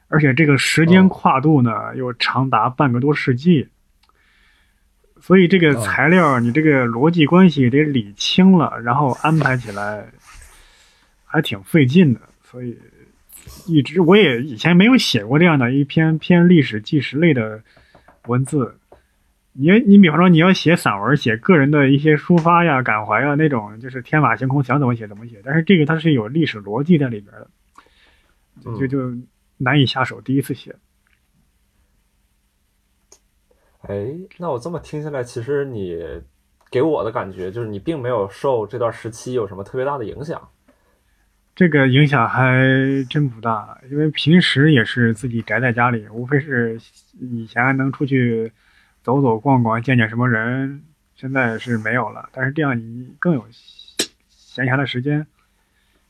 [0.08, 3.68] 而且这个时间跨度呢又长达半个多世纪。
[5.22, 10.04] 所以这个材料，你这个逻辑关系得理清了，然后安排起来
[11.24, 12.20] 还挺费劲的。
[12.42, 12.76] 所以
[13.68, 17.62] 一直我也以前没有写过这样的一篇偏历史纪实类的
[18.26, 18.76] 文字。
[19.52, 25.40] 你你比方说你要写散文，写个人的一些抒发呀、感怀呀那种，就是天马行空，想怎么写怎么写。
[25.44, 29.16] 但是这个它是有历史逻辑在里边的，就就
[29.58, 30.20] 难以下手。
[30.20, 30.74] 第一次写。
[33.82, 35.98] 哎，那我这么听下来，其实你
[36.70, 40.48] 给我的感觉就是你并没有受这段时期有什么特别大的影响。
[41.54, 42.56] 这个影响还
[43.10, 46.80] 真不大，因为平时也是自己宅在家里，无非是
[47.20, 48.50] 以前还能出去
[49.02, 50.82] 走走逛逛，见见什么人，
[51.14, 52.30] 现在是没有了。
[52.32, 53.44] 但是这样你更有
[54.30, 55.26] 闲暇的时间，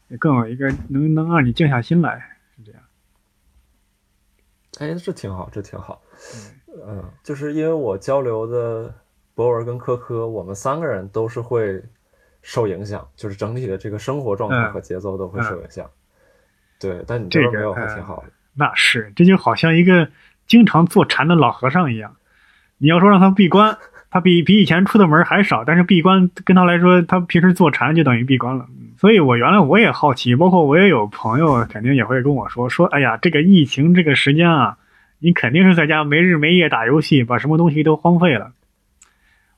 [0.08, 2.82] 也更有一个能能让你静下心来，是这样。
[4.78, 6.00] 哎，这挺好，这挺好。
[6.36, 6.60] 嗯，
[7.22, 8.94] 就是因为我交流的
[9.34, 11.82] 博文跟科科，我们三个人都是会
[12.40, 15.88] 受影响，就是整体的这个生活状态和节奏都会受影响。
[16.80, 18.24] 对，但你这边没有，还挺好的。
[18.54, 20.08] 那是，这就好像一个
[20.46, 22.16] 经常坐禅的老和尚一样。
[22.78, 23.78] 你要说让他闭关，
[24.10, 28.66] 他比比以前出的门还少，但是闭关跟他来说，他平时坐禅就等于闭关了。
[28.98, 34.78] 所以我原来我也好奇，包括我也有朋友肯定也会跟我说说，哎呀，这个疫情这个时间啊。
[35.22, 38.52] 你肯定是在家没日没夜打游戏，把什么东西都荒废了。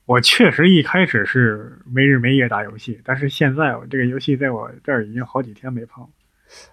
[0.05, 6.07] 我确实一开始是没日没夜打游戏，但是现在我这个游戏在我这儿已经好几天没碰。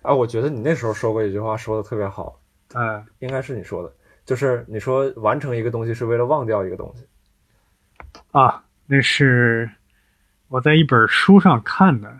[0.02, 2.38] 啊，我觉得你那时候说过一句话，说的特别好。
[2.74, 3.90] 嗯，应该是你说的，
[4.26, 7.06] 就是你说完成一个东西是为了忘掉一个东西。
[8.32, 9.70] 啊，那是
[10.48, 12.14] 我在一本书上看的，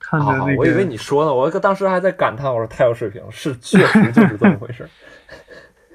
[0.00, 0.56] 看的那个。
[0.56, 4.84] 我以为你说呢，我当时还在感叹，我说太有水平了，是确实就是这么回事。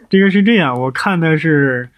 [0.10, 1.90] 这个是这样，我看的是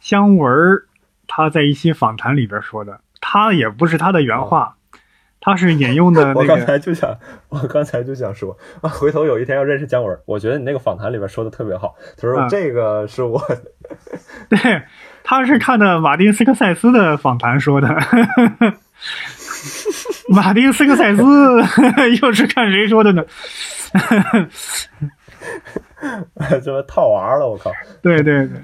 [0.00, 0.84] 姜文儿
[1.26, 4.76] 他在一期访谈里边说的，他也不是他的原话，
[5.40, 11.94] 他是引用的 我刚，才就想，我刚才就想说啊，回头有一天要认识姜文，我觉得你那个访谈里边说的特别好。
[12.16, 13.42] 他说啊这个是我，
[14.48, 14.82] 对，
[15.24, 17.88] 他是看的马丁斯科塞斯的访谈说的。
[20.30, 21.22] 马丁斯科塞斯
[22.20, 23.24] 又是看谁说的呢？
[26.62, 27.72] 这么套娃了，我靠！
[28.02, 28.58] 对对对，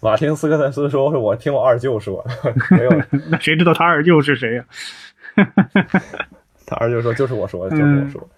[0.00, 2.24] 马丁斯科塞斯说是我听我二舅说，
[2.70, 2.90] 没有，
[3.30, 4.64] 那谁知道他二舅是谁呀、
[6.66, 8.28] 他二舅说就是我说的，就是我说的。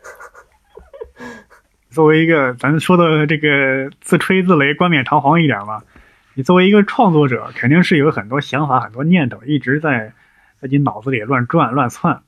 [1.90, 5.82] 作为一个，咱说的这个自吹自擂、冠冕堂皇一点嘛，
[6.34, 10.12] 你作为一个创作者，肯定是有很多想法、很多念头，一直在
[10.61, 12.20] 在你脑子里乱转、乱窜。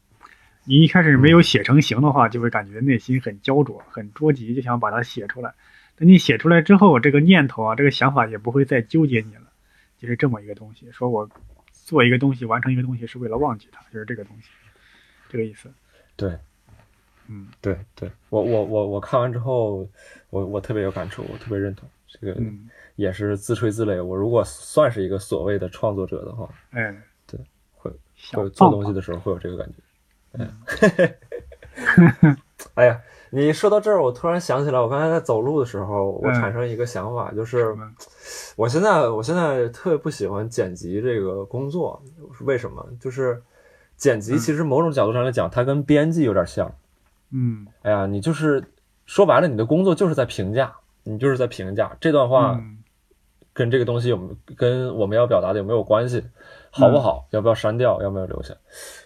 [0.68, 5.54] 你一开始没有写成型的话，就会感觉内心很焦灼、很着急，就想把它写出来。
[5.94, 9.42] 等你写出来之后，这个念头啊，这个想法也不会再纠结你了，
[9.96, 10.90] 就是这么一个东西。
[10.92, 11.26] 说我
[11.72, 14.48] 做一个东西、完成一个东西，是为了忘记它，就是这个东西，
[15.30, 15.70] 这个意思。
[16.16, 16.36] 对，
[17.28, 19.88] 嗯对对，我我我我看完之后，
[20.30, 24.02] 我我特别有感触，我特别认同这个，嗯，也是自吹自擂。
[24.02, 26.94] 我如果算是一个所谓的创作者的话，哎，
[27.26, 27.40] 对，
[27.72, 29.74] 会想会做东西的时候会有这个感觉。
[30.38, 31.16] 哎，
[32.74, 37.74] 哎呀，你说到这儿，我突然想起来，我刚才在走路的时候，我嗯产生一个想法，就是
[38.56, 42.02] 我现在我现在特别不喜欢剪辑这个工作，
[42.40, 42.86] 为什么？
[43.00, 43.42] 就是
[43.96, 46.72] 剪辑嗯其实某种角度上来讲，它跟编辑有点像。
[47.32, 48.62] 嗯哎呀，你就是
[49.04, 50.72] 说白了，你的工作就是在评价，
[51.02, 52.78] 你就是在评价这段话嗯
[53.52, 56.22] 跟这个东西有没有跟我们要表达的有没有关系，
[56.70, 57.26] 好不好？
[57.30, 58.00] 要不要删掉？
[58.02, 58.54] 要不要留下？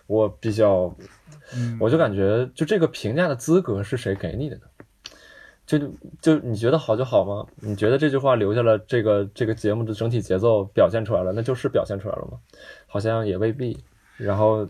[0.06, 0.92] 我比较，
[1.57, 4.62] 嗯，我就感觉，就这个评价的资格是谁给你的呢？
[5.66, 5.78] 就
[6.20, 7.46] 就你觉得好就好吗？
[7.61, 12.38] 你觉得这句话留下了这个这个节目的整体节奏表现出来了，那就是表现出来了吗？
[12.88, 13.78] 好像也未必。
[14.16, 14.66] 然后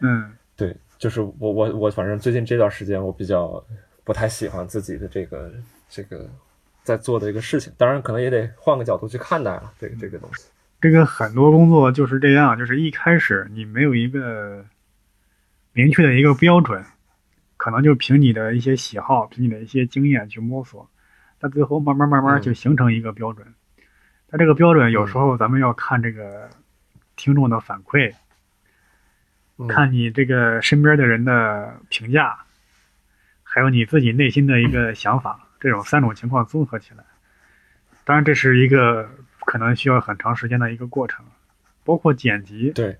[0.00, 3.64] 嗯对，就是我我我反正最近这段时间我比较
[4.04, 5.50] 不太喜欢自己的这个
[5.88, 6.28] 这个
[6.82, 10.44] 在做的一个事情，当然可能也得换个角度去看待了这个这个东西。
[10.80, 14.62] 这个很多工作就是这样，就是一开始你没有一个
[15.72, 16.84] 明确的一个标准，
[17.56, 20.88] 可能就凭你的一些喜好，凭你的一些经验去摸索，
[21.38, 23.46] 到最后慢慢慢慢就形成一个标准。
[24.28, 26.48] 但这个标准有时候咱们要看这个
[27.16, 28.14] 听众的反馈，
[29.58, 32.38] 嗯看你这个身边的人的评价，
[33.42, 37.04] 还有你自己内心的一个 想法，这种三种情况综合起来。
[38.04, 39.08] 当然，这是一个
[39.46, 41.24] 可能需要很长时间的一个过程，
[41.84, 42.70] 包括剪辑。
[42.72, 42.96] 对，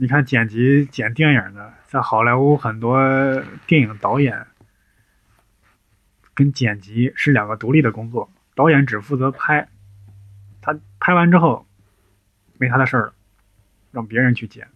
[0.00, 2.96] 你看剪辑剪电影的，在好莱坞很多
[3.66, 4.46] 电影导演
[6.34, 9.68] 跟剪辑是两个独立的工作，导演只负责拍，
[10.60, 11.66] 他拍完之后
[12.58, 13.14] 没他的事儿了，
[13.90, 14.68] 让别人去剪。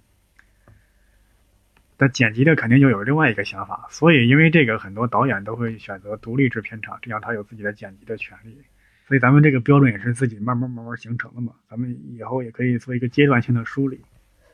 [1.97, 8.61] 但剪辑的肯定就有另外一个想法，所以因为这个，很多导演都会选择独立制片厂，这样他有自己的剪辑的权利。
[9.07, 14.01] 所以咱们这个标准也是自己慢慢慢慢形成的嘛，咱们以后也可以做一个阶段性的梳理。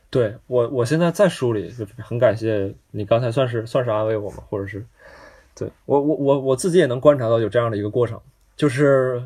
[0.09, 4.83] 对我我现在在梳理，就很感谢你刚才算是算是安慰我嘛，或者是
[5.55, 8.19] 对我我我我自己也能观察到有这样的一个过程，
[8.55, 9.23] 就是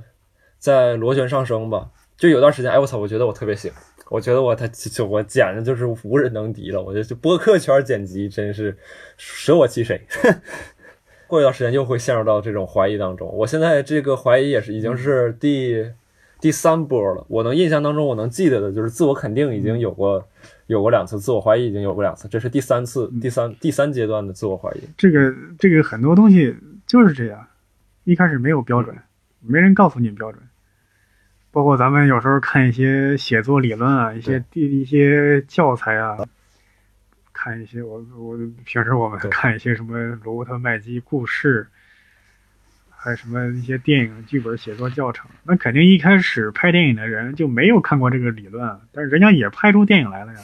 [0.60, 1.90] 在螺旋上升吧。
[2.16, 3.72] 就有段时间，哎我操，我觉得我特别行，
[4.10, 8.78] 我觉得我他就我简直就是无人能敌了，我觉得就播客圈剪辑真是
[9.18, 10.00] 舍我其谁。
[11.28, 13.28] 过一段时间又会陷入到这种怀疑当中。
[13.34, 15.92] 我现在这个怀疑也是已经是第
[16.40, 17.26] 第三波了。
[17.28, 20.24] 我能印象当中，我能记得的就是自我肯定已经有过
[20.68, 24.80] 有过两次，自我怀疑已经有过两次，这是第三次第三第三阶段的自我怀疑。
[24.98, 26.56] 这个这个很多东西
[26.88, 27.48] 就是这样，
[28.04, 28.96] 一开始没有标准，
[29.42, 30.42] 没人告诉你标准。
[31.52, 36.18] 包括咱们有时候看一些写作理论啊，一些地一些教材啊，
[37.32, 38.36] 看一些我我
[38.66, 41.68] 平时我们看一些什么罗伯特麦基故事，
[43.04, 50.40] 还有什么一些电影剧本写作教程，那肯定一开始拍电影的人就没有看过这个理论啊，但是人家也拍出电影来了呀。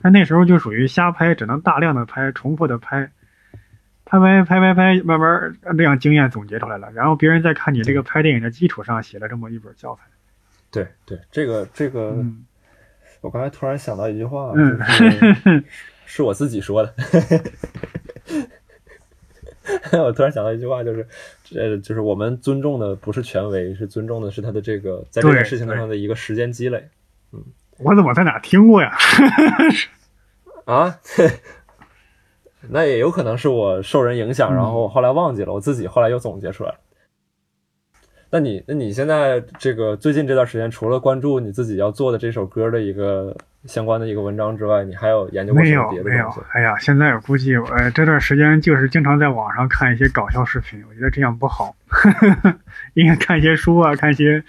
[0.00, 3.10] 但那时候就属于瞎拍，只能大量的拍，重复的拍，
[4.04, 6.92] 拍拍拍拍拍，慢慢按这样经验总结出来了。
[6.92, 10.02] 然后别人在看你这个拍电影的基础上写了这么一本教材。
[10.70, 12.44] 对对，这个这个，嗯
[13.20, 15.64] 我刚才突然想到一句话，嗯就是
[16.06, 16.94] 是我自己说的。
[20.04, 21.06] 我突然想到一句话，就是，
[21.54, 26.88] 呃，就是我们尊重的不是权威，是尊重的是他的这个在这对件事情上的一个时间积累
[27.32, 27.42] 嗯
[27.78, 28.92] 我怎么在哪听过呀？
[30.66, 30.98] 啊。
[32.70, 36.78] 那也有可能是我受人影响，然后后来忘记了，我自己后来又总结出来了。
[38.30, 51.74] 那你那你现在这个最近这段时间，除了关注你自己要做的这首歌的一个相关的一个文章之外，你还有研究过没有什么别的没有没有？，哎呀，现在我估计呃这段时间就是经常在网上看一些搞笑视频，我觉得这样不好，
[52.94, 54.42] 应该看一些书啊，看一些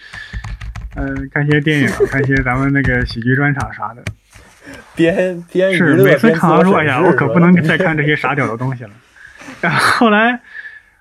[0.96, 4.04] 呃看一些电影，看一些咱们那个喜剧专场啥的。
[4.96, 8.92] 边边是每次看完说，哎呀，我可不能再看这些傻屌的东西了。
[9.60, 10.40] 然后后来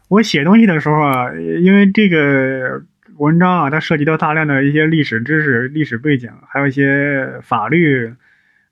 [0.09, 1.33] 我写东西的时候啊，
[1.63, 2.83] 因为这个
[3.23, 8.13] 文章啊，它涉及到大量的一些历史知识、历史背景，还有一些法律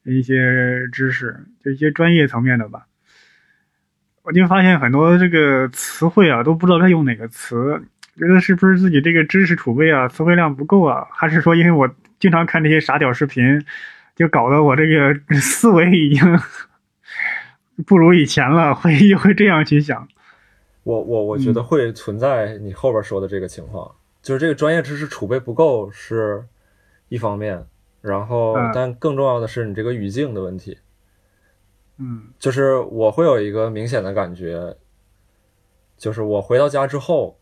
[0.02, 2.86] 一些知识，就一些专业层面的吧。
[4.22, 7.80] 我就发现很多这个词汇啊，都不知道该用哪个词，
[8.16, 11.88] 觉得是不是自己这个知识储备啊、词汇量不够啊，还是说因为我
[12.18, 13.64] 经常看这些傻屌视频，
[14.16, 16.40] 就搞得我这个思维已经
[17.86, 20.08] 不如以前了，会会这样去想。
[20.82, 23.88] 我我我觉得会存在你后边说的这个情况，
[24.22, 26.44] 就是这个专业知识储备不够是
[27.08, 27.66] 一方面，
[28.02, 30.78] 然后嗯但更重要的是你这个语境的问题。
[31.96, 34.76] 嗯就是我会有一个明显的感觉，
[35.98, 37.38] 就是我回到家之后，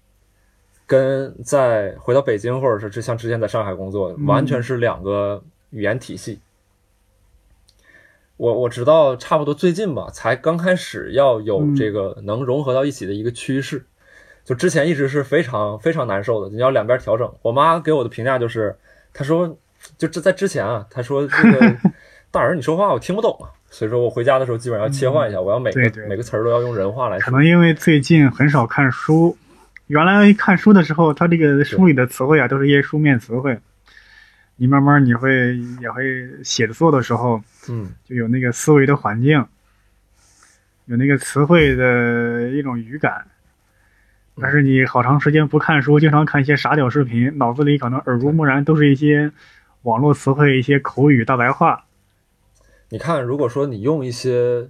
[0.86, 6.40] 跟在回到北京或者是之像之前在上海工作，嗯完全是两个语言体系。
[8.36, 13.84] 我我直到差不多最近吧，才刚开始要有嗯这个能融合到一起的一个趋势。
[14.48, 17.30] 就之前一直是非常非常难受的，你要两边调整。
[17.42, 18.74] 我妈给我的评价就是，
[19.12, 19.46] 她说，
[19.98, 21.76] 就这在之前啊，她说这个
[22.32, 27.26] 大人你说话我听不懂啊，所以说我回家的时候基本上要切换一下，我要每个每个词儿都要用人话来说。
[27.26, 29.36] 可能因为最近很少看书，
[29.88, 33.58] 原来看书的时候，它这个书里的词汇啊，都是一些书面词汇。
[34.56, 36.02] 你慢慢你会也会
[36.42, 37.38] 写作的时候，
[37.68, 39.44] 嗯，就有那个思维的环境，
[40.86, 43.26] 有那个词汇的一种语感。
[44.40, 49.32] 但是你好长时间不看书，经常看一些傻屌视频，脑子里可能耳濡目染都是一些
[49.82, 51.86] 网络词汇、一些口语大白话。
[52.90, 54.68] 你看，如果说你用一些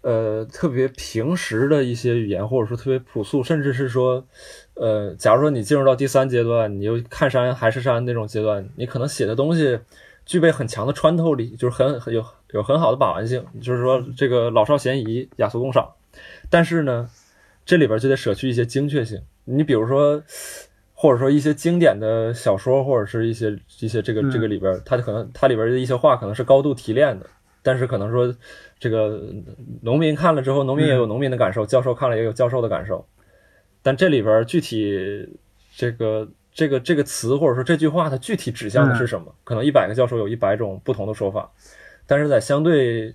[0.00, 4.26] 呃特别平时的一些语言，或者说特别朴素，甚至是说
[4.74, 9.78] 呃，假如说你进入到第三阶段，你又看山还是山那种阶段，你可能写的东西
[10.24, 15.90] 具备很强的穿透力，就是很很有有很好的把玩性，就是说这个老少咸宜，雅俗共赏。
[16.50, 17.08] 但是呢，
[17.68, 19.20] 这里边就得舍去一些精确性。
[19.44, 20.22] 你比如说，
[20.94, 27.26] 或者说一些经典的小说，或者是一些一些这个嗯这个里边，它可能它里边的一些话可能是高度提炼的，
[27.62, 28.34] 但是可能说
[28.78, 29.22] 这个
[29.82, 33.06] 农民看了之后，农民也有农民的感受，教授看了也有教授的感受。
[33.82, 35.28] 但这里边具体
[35.76, 39.34] 这个这个这个词或者说这句话，它具体指向的是什么？
[39.44, 41.52] 可能一百个教授有一百种不同的说法，
[42.06, 43.14] 但是在相对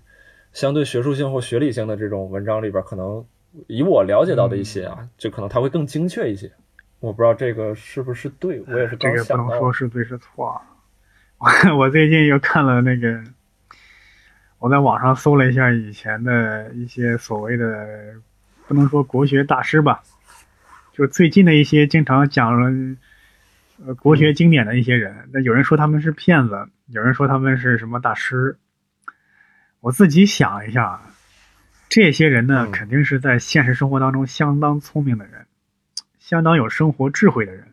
[0.54, 3.26] 相对学术性或学理性的这种文章里边，可能
[3.68, 6.52] 以我了解到的一些啊，就可能它会更精确一些。
[7.00, 9.74] 我不知道这个是不是对，我也是这个不刚想到能说。
[9.74, 10.62] 是对是错啊。
[11.38, 13.22] 我我最近又看了那个，
[14.60, 18.16] 我在网上搜了一下以前的一些所谓的，
[18.68, 20.02] 不能说国学大师吧，
[20.94, 22.98] 就最近的一些经常讲了
[23.86, 28.58] 呃国学经典的一些人，那有人说他们是骗子，有人说他们是什么大师。
[29.82, 31.02] 我自己想一下，
[31.96, 35.46] 这些人呢，嗯肯定是在现实生活当中相当聪明的人，
[36.18, 37.72] 相当有生活智慧的人。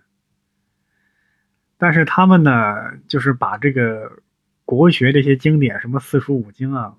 [1.79, 4.21] 但是他们呢，就是把这个
[4.67, 6.97] 国学这些经典，什么四书五经啊，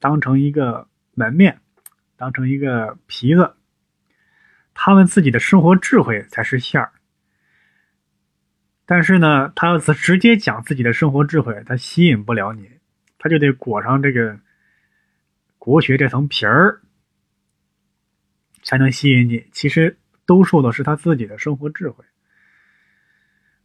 [0.00, 1.60] 当成一个门面，
[2.16, 3.54] 当成一个皮子，
[4.74, 6.90] 他们自己的生活智慧才是馅儿。
[8.84, 12.68] 但是呢，他要是直接讲自己的生活智慧，他吸引不了你，
[13.16, 14.40] 他就得裹上这个
[15.58, 16.80] 国学这层皮儿，
[18.62, 19.46] 才能吸引你。
[19.52, 22.04] 其实兜售的是他自己的生活智慧。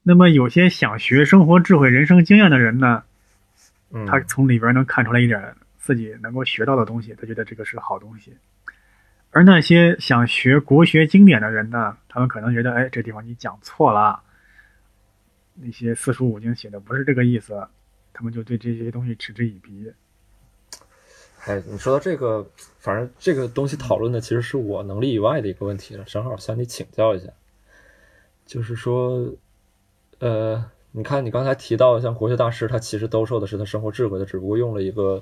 [0.02, 3.04] 那么有些想学生活智慧、人生经验的人呢，
[3.92, 8.36] 嗯，他从里边能看出来一点自己能够学到的东西，他觉得这个是好东西。
[9.32, 14.22] 而那些想学国学经典的人呢，他们可能觉得，哎，这地方你讲错了，
[15.56, 17.68] 那些四书五经写的不是这个意思，
[18.12, 19.92] 他们就对这些东西嗤之以鼻。
[21.46, 22.46] 哎，你说到这个，
[22.80, 27.28] 反正这个东西讨论的其实是我能力以外的一个问题了，正好向你请教一下。
[28.46, 29.28] 就是说，
[30.20, 30.64] 呃，
[30.94, 35.22] 你看你刚才提到像国学大师，他其实兜售的是他生活智慧，他只不过用了一个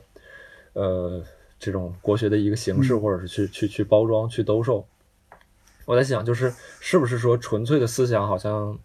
[0.73, 1.23] 呃
[1.57, 4.85] 这种国学的一个形式，嗯或者是去去去包装、去兜售。
[5.85, 8.77] 我在想，就是是不是说纯粹的思想好像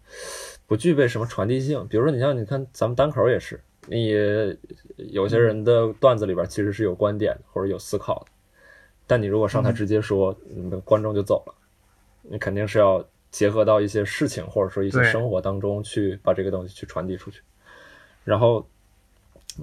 [0.65, 1.87] 不具备什么传递性？
[1.87, 4.09] 比如说，你像你看咱们单口也是，你
[5.11, 8.31] 有些人的段子里边其实是有观点或者有思考的，
[9.07, 11.53] 但你如果上台直接说，嗯，观众就走了，
[12.23, 17.41] 你肯定是要结合到一些事情或者说一些生活当中去把这个东西去传递出去。
[18.23, 18.67] 然后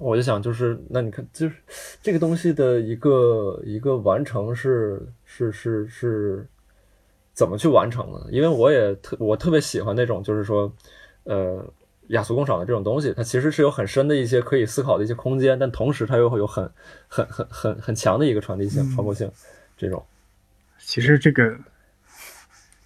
[0.01, 1.57] 我就想，就是那你看，就是
[2.03, 6.47] 这个东西的一个一个完成是是是是
[7.33, 8.27] 怎么去完成的？
[8.31, 10.73] 因为我也特我特别喜欢那种，就是说，
[11.25, 11.65] 呃，
[12.09, 16.71] 雅俗共赏的这种东西，它其实是有很深的一些可以思考的一些空间，但同时它又会有很
[17.09, 19.31] 很很很很强的一个传递性、传播性，
[19.77, 20.05] 这种。
[20.79, 21.57] 其实这个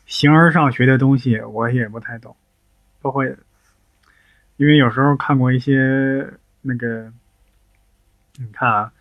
[0.07, 2.37] 形而上学的东西我也不太懂，
[3.03, 3.25] 包括
[4.57, 7.13] 因为有时候看过一些那个，
[8.39, 8.93] 你看啊，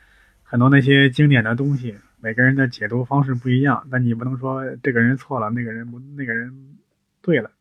[0.44, 6.78] 很多那些经典的东西，每个人的解读方式不一样，但你不能说这个人错了，那个人不，那个人
[7.22, 7.52] 对了。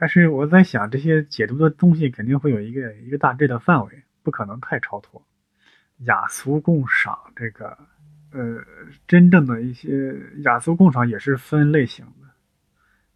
[0.00, 5.22] 但是我在想，这些解读的东西肯定会有一个一个大致的范围，不可能太超脱。
[6.06, 7.76] 雅俗共赏这个，
[8.32, 8.64] 呃，
[9.06, 12.28] 真正的一些雅俗共赏也是分类型的。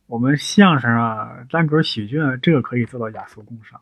[0.07, 3.81] 我们相声啊、单口喜剧啊，这个可以做到雅俗共赏。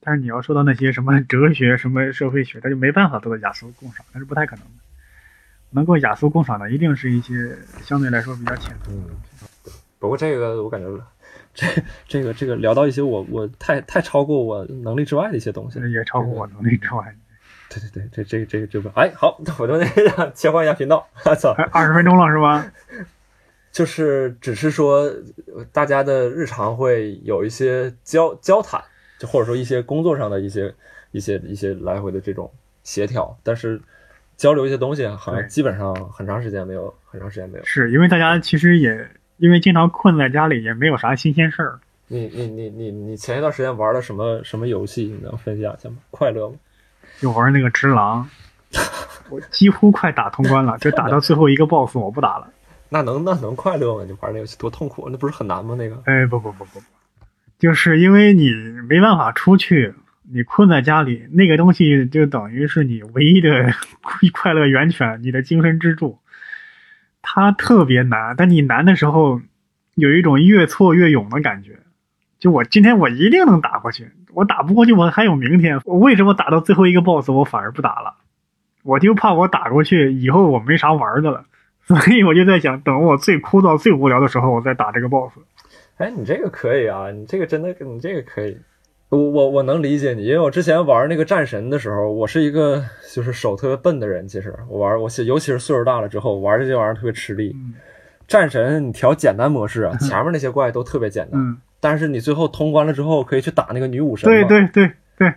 [0.00, 4.82] 但是你要说到那些什么哲学、什么社会学，它就没办法做到雅俗共赏，那是不太可能的。
[5.70, 9.08] 能够雅俗共赏的，一定是一些相对来说比较浅的东西。
[9.98, 10.86] 不过这个我感觉，
[11.54, 11.66] 这
[12.06, 15.80] 这个这个聊到一些我我太太超过我能力之外的一些东西。
[15.90, 17.14] 也超过我能力之外。
[17.70, 22.70] 对对对，这这这个这个，哎，好，我就那个 切换一下频道，我操，还二十分钟了是吧？
[23.72, 25.00] 就是只是说
[25.46, 28.80] 呃大家的日常会有一些交交谈，
[29.18, 30.72] 就或者说一些工作上的一些
[31.10, 32.48] 一些一些来回的这种
[32.84, 33.80] 协调，但是
[34.36, 37.64] 交流一些东西好像基本上很长时间没有，很长时间没有。
[37.64, 38.94] 是因为大家其实也
[39.36, 41.78] 因为经常困在家里，也没有啥新鲜事儿。
[42.06, 45.04] 你你你你你前一段时间玩了什么什么游戏？
[45.04, 45.96] 你能分享一下吗？
[46.10, 46.56] 快乐吗？
[47.20, 48.28] 就玩那个只狼，
[49.30, 52.48] 我几乎快打通关了，就打到最后一个 BOSS，我不打了。
[52.90, 54.04] 那能那能快乐吗？
[54.06, 55.74] 你玩那游戏多痛苦，那不是很难吗？
[55.76, 56.86] 那个哎，不不不不不，
[57.58, 58.50] 就是因为你
[58.88, 59.94] 没办法出去，
[60.30, 63.72] 你困在家里，那个东西就等于是你唯一的
[64.32, 66.18] 快乐源泉，你的精神支柱。
[67.24, 69.40] 它特别难，但你难的时候
[69.94, 71.80] 有一种越挫越勇的感觉。
[72.38, 75.80] 就我今天我一定能打过去，我打不过去我还有明天。
[75.84, 78.14] 我为什么打到最后一个 BOSS 我反而不打了？
[78.82, 81.46] 我就怕我打过去以后我没啥玩的了，
[81.82, 85.38] 所以我就在想，等我最枯燥、最无聊的时候，我再打这个 BOSS。
[85.96, 88.58] 哎，你这个可以啊，你这个真的，你这个可以。
[89.08, 94.26] 我我我能理解你，因为我之前玩那个战神的时候，我是一个就是手特别笨的人。
[94.26, 97.52] 其实我玩，我尤其是岁数大了之后，玩这些玩意儿特别吃力。
[97.54, 97.74] 嗯
[98.26, 104.26] 战神你调简单模式啊，前面那些怪都特别简单，嗯，但是你最后通关了之后，可以去打那个女武神。
[104.26, 105.34] 对，对对对，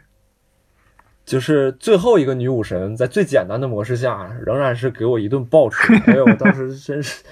[1.25, 5.97] 就是最后一个女武神在最简单的模式下，仍然是给我一顿暴锤。
[6.07, 7.25] 哎呦，我当时真是。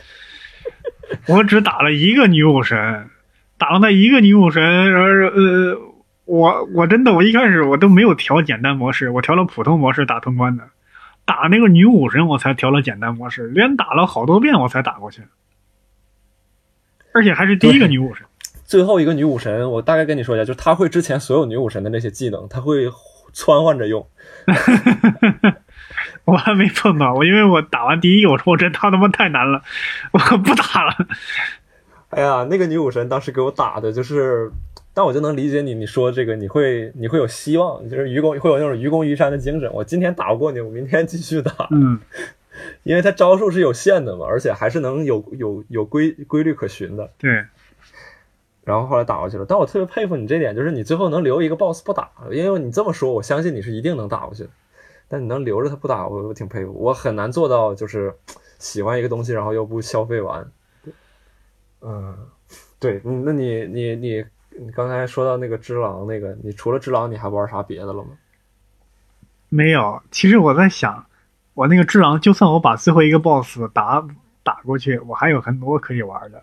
[1.30, 2.78] 我只打了一个女武神，
[3.58, 4.62] 打了那一个女武神，
[4.92, 5.78] 然后呃，
[6.26, 10.64] 我我真的我一开始我都没有调简单模式，我调了普通模式打通关的，
[11.24, 15.24] 打那个女武神我才调了简单模式，连打了好多遍我才打过去，
[17.14, 18.26] 而且还是第一个女武神。
[18.66, 22.90] 最后一个女武神，我大概跟你说一下，就是她会之前所有女武神的那些技能，她会
[23.32, 24.08] 穿换着用。
[26.26, 29.62] 我还没碰到，我因为我打完第一个，我说我这他他妈太难了，
[30.12, 30.96] 我不打了。
[32.10, 34.52] 哎呀，那个女武神当时给我打的就是，
[34.96, 39.70] 但我就能理解你，你说这个你会你会有希望，就是愚公会有那种愚公移山的精神。
[39.74, 42.00] 我今天打不过你，我明天继续打，嗯，
[42.84, 47.12] 因为他招数是有限的嘛，而且还是能有有有规规律可循的。
[47.18, 47.30] 对，
[48.64, 54.50] 然后后来打过去了，但我特别佩服你这点，就是你最后能留一个 boss 不打，因为你这么说，我相信你是一定能打过去的。
[55.08, 58.12] 但你能留着他不打，我我挺佩服，我很难做到，就是
[58.58, 60.50] 喜欢一个东西，然后又不消费完。
[61.82, 62.18] 嗯，
[62.80, 64.26] 对，嗯那你你你
[64.60, 68.10] 你刚才说到那个只狼那个，你除了只狼，你还玩啥别的了吗？
[69.50, 70.02] 没有。
[70.12, 71.06] 其实我在想，
[71.54, 74.06] 我那个只狼，就算我把最后一个 BOSS 打
[74.44, 76.42] 打过去，我还有很多可以玩的。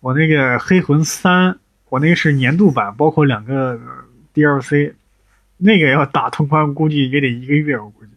[0.00, 1.58] 我那个黑魂三，
[1.88, 3.78] 我那个是年度版，包括两个
[4.34, 4.94] DLC，
[5.58, 8.10] 那个要打通关，估计也得一个月，我估计。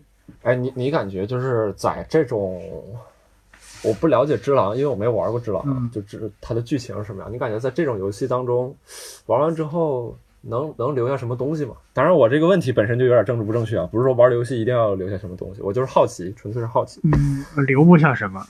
[0.44, 2.62] 哎，你你感觉就是在这种，
[3.84, 7.32] 我不了解只狼，因为我没玩过只狼，嗯就知它的剧情是什么样。
[7.32, 8.76] 你感觉在这种游戏当中，
[9.26, 11.76] 玩完之后能能留下什么东西吗？
[11.94, 17.00] 当然，我这个问题本身就有点政治不正确啊，不是说玩游戏一定要留下什么东西，我就是好奇，纯粹是好奇。
[17.04, 18.44] 嗯，留不下什么。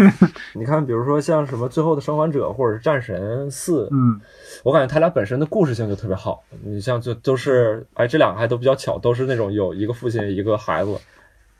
[0.54, 4.20] 你看，比如说像什么《最后的生还者》或者是《战神四》，嗯，
[4.62, 6.42] 我感觉他俩本身的故事性就特别好。
[6.62, 10.96] 你像就都是，哎，这两个还都比较巧，都是那种有一个父亲一个孩子，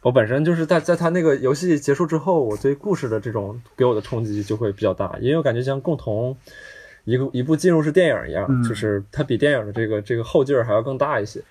[0.04, 6.36] 我本身就是在在他那个游戏结束之后，我对故事的这种给我的冲击就会比较大，因为我感觉像共同
[7.04, 11.42] 一个一部进入式电影一样，嗯就是它比电影的这个这个后劲儿还要更大一些。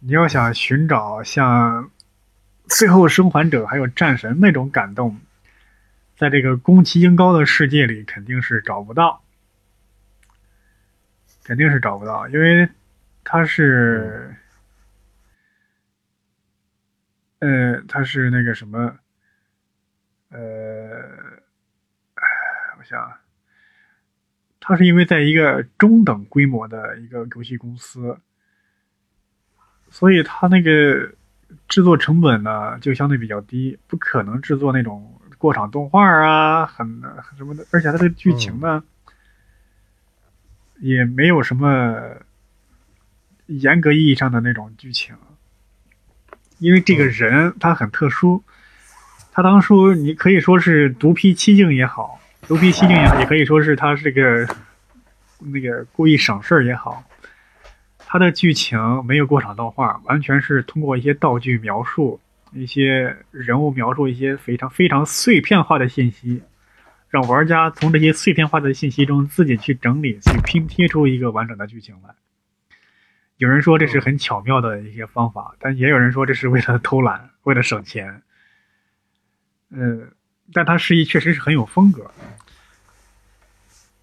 [0.00, 1.84] 你要想寻找像
[2.66, 5.16] 《最后生还者》还有《战神》那种感动，
[6.18, 9.22] 在这个宫崎英高的世界里肯定是找不到，
[11.44, 12.68] 肯定是找不到，因为
[13.24, 14.34] 他是，
[17.42, 18.96] 呃，他是那个什么，
[20.30, 20.38] 呃，
[22.14, 22.22] 哎
[22.78, 23.12] 我想，
[24.60, 28.16] 他是因为在一个中等规模的一个游戏公司。
[29.90, 31.12] 所以他那个
[31.68, 38.84] 制作成本呢就相对比较低，不可能制作那种过场动画啊，很很什么的，而且它的剧情呢、
[40.78, 42.16] 也没有什么
[43.46, 45.16] 严格意义上的那种剧情，
[46.62, 48.40] 因为这个人他很特殊，
[49.32, 54.46] 他当初你可以说是独辟蹊径也好，独辟蹊径也好，也可以说是他是个
[55.40, 57.02] 那个故意省事儿也好。
[57.98, 62.20] 他的剧情没有过场动画，完全是通过一些道具描述、
[62.52, 66.42] 一些人物描述、一些非常非常碎片化的信息，
[67.10, 72.14] 让玩家从这些碎片化的信息中自己去整理、去拼贴出一个完整的剧情来。
[73.42, 78.22] 有人说这是很巧妙的一些方法，但也有人说这是为了偷懒、为了省钱。
[79.70, 80.12] 嗯，
[80.52, 82.08] 但他示意确实是很有风格。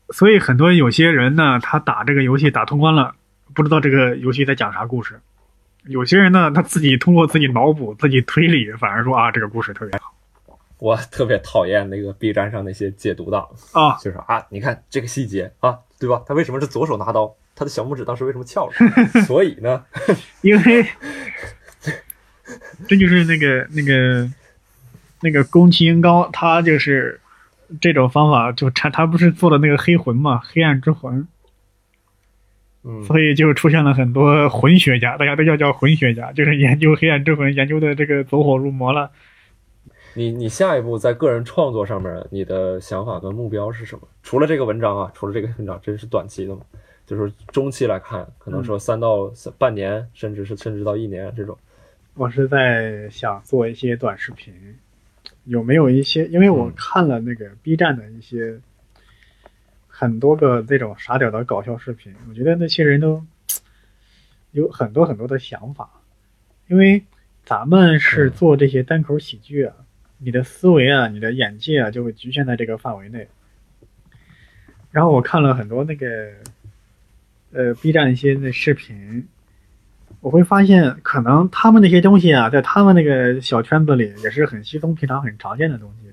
[0.10, 3.16] 所以很多有些人呢，他打这个游戏打通关了。
[3.56, 5.22] 不知道这个游戏在讲啥故事，
[5.86, 10.14] 有些人呢，他自己通过自己脑补、自己推理，反而说啊，这个故事特别好。
[10.80, 16.22] 我特别讨厌那个 B 站上那些解读党啊，就是啊，你看这个细节啊，对吧？
[16.28, 17.34] 他为什么是左手拿刀？
[17.60, 18.86] 他的小拇指当时为什么翘着？
[19.28, 19.84] 所以呢，
[20.42, 20.86] 因为
[22.88, 24.32] 这就是那个那个
[25.20, 27.20] 那个宫崎英高，他就是
[27.82, 31.28] 这种方法，就他他不是做的那个黑魂嘛，黑暗之魂。
[32.86, 39.12] 嗯，所以就出现了很多魂学家，大家都叫叫魂学家，就是研究黑暗之魂，研究的这个走火入魔了。
[40.14, 44.08] 你你下一步在个人创作上面，你的想法跟目标是什么？
[44.24, 46.62] 除了这个文章啊，除了这个文章，这是短期的嘛？
[47.10, 51.58] 就是中期来看，可能说三到三半年，甚至是甚至到一年这种。
[52.14, 54.54] 我是在想做一些短视频，
[55.46, 56.28] 有没有一些？
[56.28, 58.60] 因为我看了那个 B 站的一些。
[59.92, 63.22] 很多个这种傻屌的搞笑视频，我觉得那些人都
[64.52, 65.90] 有很多很多的想法，
[66.70, 67.04] 因为
[67.44, 69.76] 咱们是做这些单口喜剧啊，
[70.18, 73.28] 你的思维啊，你的眼界啊，就会局限在这个范围内。
[74.90, 76.32] 然后我看了很多那个
[77.52, 79.28] 呃 B 站一些那视频，
[80.22, 86.10] 我会发现，可能他们那些东西啊，在他们那个小圈子里也是很稀松平常、很常见的东西，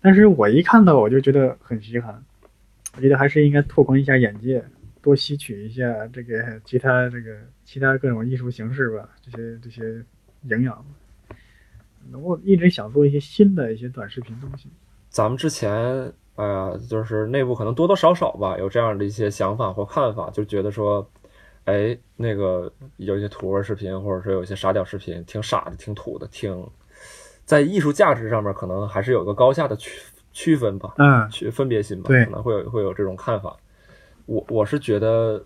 [0.00, 2.22] 但是我一看到我就觉得很稀罕。
[2.96, 4.64] 我觉得还是应该拓宽一下眼界，
[5.02, 10.02] 多吸取一下这个其他这个其他各种艺术形式吧，这些这些
[10.44, 10.82] 营养。
[12.12, 14.70] 我一直想做一些新的一些短视频东西。
[15.10, 15.70] 咱们之前，
[16.36, 21.06] 哎呀，就是内部可能多多少少吧，有这样的一些想法或看法，就觉得说，
[21.64, 26.66] 哎，那个有一些土味视频，或者说有一些傻屌视频，挺傻的，挺土的，挺
[27.44, 30.00] 在艺术价值上面可能还是有个高下的区。
[30.38, 33.56] 区分吧，嗯，区分别心吧，对，可能会有会有这种看法。
[34.26, 35.42] 我我是觉得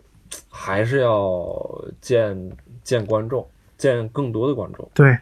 [0.49, 2.51] 还是要见
[2.83, 5.17] 见观众，见更多的观众，对，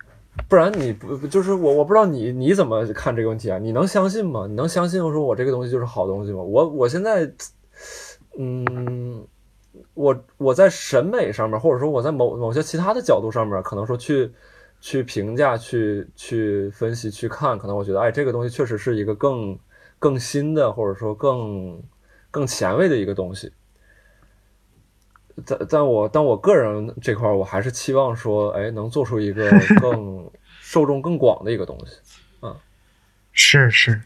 [0.47, 3.59] 不然你不就是我我不知道你你怎么看这个问题啊？
[3.59, 4.47] 你能相信吗？
[4.47, 6.43] 你能相信我说我这个东西就是好东西吗？
[6.43, 7.31] 我我现在，
[8.39, 9.27] 嗯，
[9.95, 14.31] 我我在审美上面，或者说我在某某些其他的角度上面，可能说去。
[14.81, 19.59] 去评价、去去分析、去看，可能我觉得，哎，这个东西确实是一个更
[19.99, 21.83] 更新的，或者说更
[22.31, 23.51] 更前卫的一个东西。
[25.45, 30.31] 在在我但我个人这块，我还是期望说，哎，能做出一个 更
[30.61, 31.97] 受众更广的一个东西。
[32.43, 32.57] 嗯，
[33.33, 34.03] 是是，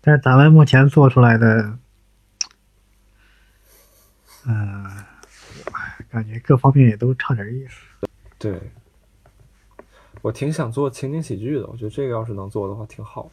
[0.00, 1.78] 但是咱们目前做出来的，
[4.46, 5.06] 嗯、呃，
[6.10, 8.08] 感觉各方面也都差点意思。
[8.38, 8.58] 对。
[10.20, 13.28] 我挺想做情景喜剧的，我觉得这个要是能做的话挺好。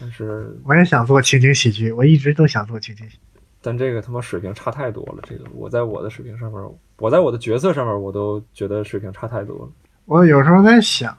[0.00, 3.21] 但是我也想做情景喜剧，我一直都想做情景喜剧。
[3.62, 6.60] 但这个他妈水平差太多了，这个我在我的水平上面，
[6.98, 9.70] 我在我的角色上面，我都觉得水平差太多了。
[10.04, 11.16] 我有时候在想，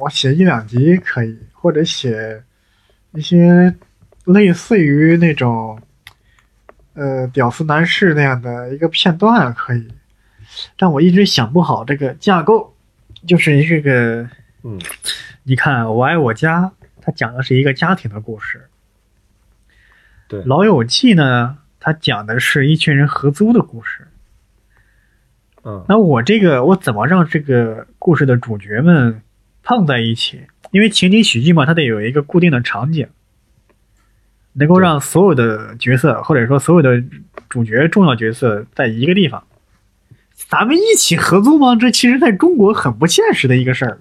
[0.00, 2.42] 我写一两集可以，或者写
[3.12, 3.74] 一些
[4.24, 5.78] 类似于那种
[6.94, 9.86] 呃屌丝男士那样的一个片段可以，
[10.78, 12.70] 但我一直想不好这个架构。
[13.24, 14.28] 就是这个，
[14.64, 14.80] 嗯，
[15.44, 16.62] 你看《我爱我家》，
[17.00, 18.68] 它讲的是一个家庭的故事。
[20.26, 24.06] 对《老友记》呢，它讲的是一群人合租的故事。
[25.64, 29.20] 嗯那我这个我怎么让这个故事的主角们
[29.64, 30.42] 碰在一起？
[30.70, 33.08] 因为情景喜剧嘛，它得有一个固定的场景，
[34.54, 37.02] 能够让所有的角色或者说所有的
[37.48, 39.44] 主角重要角色在一个地方。
[40.34, 41.76] 咱们一起合租吗？
[41.76, 43.98] 这其实在中国很不现实的一个事儿。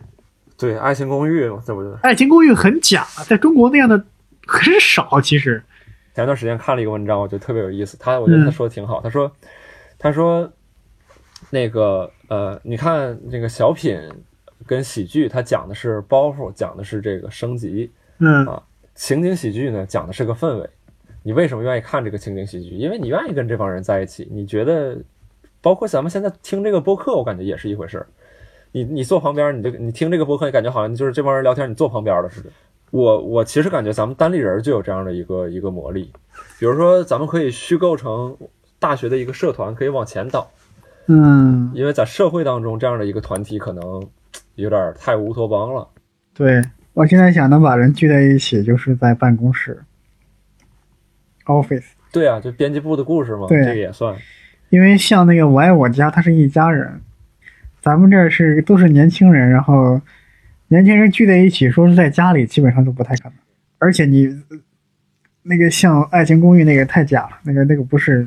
[0.57, 4.03] 对，《爱情公寓》嘛，这不就爱情公寓很假，在中国那样的
[4.45, 5.19] 很少。
[5.21, 5.63] 其实，
[6.13, 7.97] 前段时间看了一个文章，我觉得特别有意思。
[7.97, 9.01] 他我觉得他嗯说的挺好。
[9.01, 9.31] 他说，
[9.97, 10.51] 他说，
[11.49, 13.99] 那个呃，你看这个小品
[14.65, 17.89] 跟喜剧，它讲的是包袱，讲的是这个升级；
[18.19, 18.45] 嗯
[18.93, 20.69] 情景喜剧呢，讲的是个氛围。
[21.23, 22.75] 你为什么愿意看这个情景喜剧？
[22.75, 24.97] 因为你愿意跟这帮人在一起，你觉得，
[25.61, 28.07] 包括咱们现在听这个播客，我感觉也是一回事儿。
[28.71, 32.49] 你你坐旁边，你这个你听这个播客，你感觉好像就是这帮人聊天，你坐旁边了似的。
[32.91, 36.11] 我我其实感觉咱们单立人就有这样的一个一个魔力，
[36.59, 38.37] 比如说咱们可以虚构成
[38.79, 40.51] 大学的一个社团，可以往前倒，
[41.07, 44.05] 嗯，因为在社会当中这样的一个团体可能
[44.55, 45.87] 有点太乌托邦了。
[46.33, 46.61] 对
[46.93, 49.81] 我现在想能把人聚在一起，就是在办公室
[51.45, 51.85] ，office。
[52.11, 54.13] 对啊，就编辑部的故事嘛，这个也算。
[54.69, 57.01] 因为像那个《我爱我家》，他是一家人，
[57.81, 60.01] 咱们这儿是都是年轻人，然后
[60.71, 63.33] 年轻人聚在一起，说是在家里，基本上都不太可能。
[63.77, 64.57] 而且你呃
[65.43, 68.25] 那个像《爱情公寓》那个太假了，那个那个不是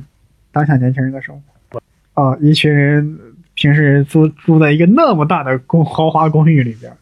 [0.53, 1.34] 当下年轻人的生
[1.70, 1.80] 活。
[2.12, 3.18] 哦，一群人
[3.55, 6.92] 平时租住在一个那么大的公豪华公寓里边，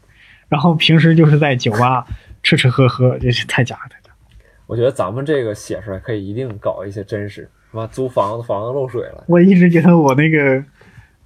[0.47, 2.07] 然后平时就是在酒吧
[2.41, 4.15] 吃吃喝喝，这是太假了，太假了。
[4.65, 10.63] 我觉得咱们这个写出来可以一定搞一些真实，什么租房子房子漏水了，我一直觉得我那个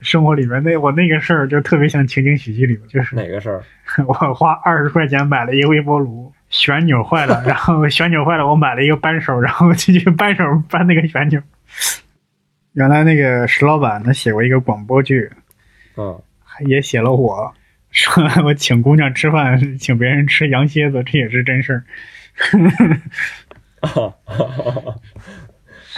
[0.02, 3.64] 生活里面那我那个事儿就特别像情景喜剧里面，就是哪个事儿？
[4.08, 11.42] 我花二十块钱买了一个微波炉，旋钮坏了，然后旋钮坏了，我买了一个扳手，然后进去扳手扳那个旋钮。
[12.74, 15.32] 原来那个石老板他写过一个广播剧，
[15.96, 16.22] 嗯，
[16.68, 17.54] 也写了我，
[17.90, 21.84] 说 我请姑娘吃饭，请别人吃羊蝎子，这也是真事儿。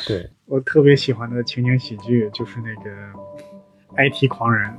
[0.07, 2.91] 对，我特别喜欢的情景喜剧就是那个
[3.97, 4.71] IT 狂人，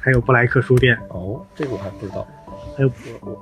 [0.00, 2.26] 还有布莱克书店哦，这个我还不知道。
[2.76, 2.94] 还有布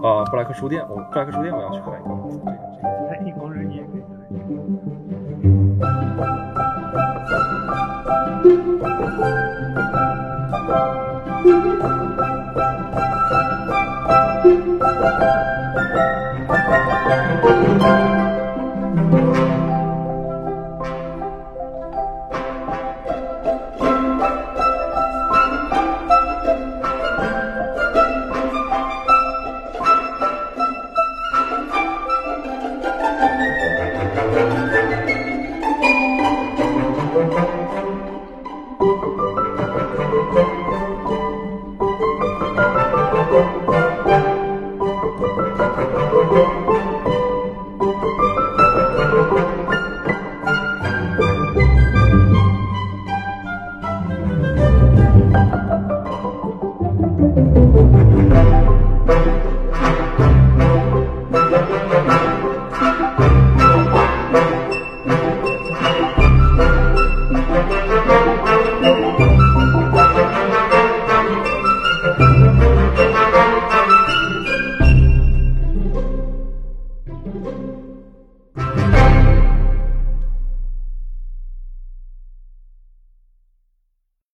[0.06, 1.86] 啊，布莱克书店，我布莱克书店我要去买。
[3.16, 4.02] IT 狂人你也可以。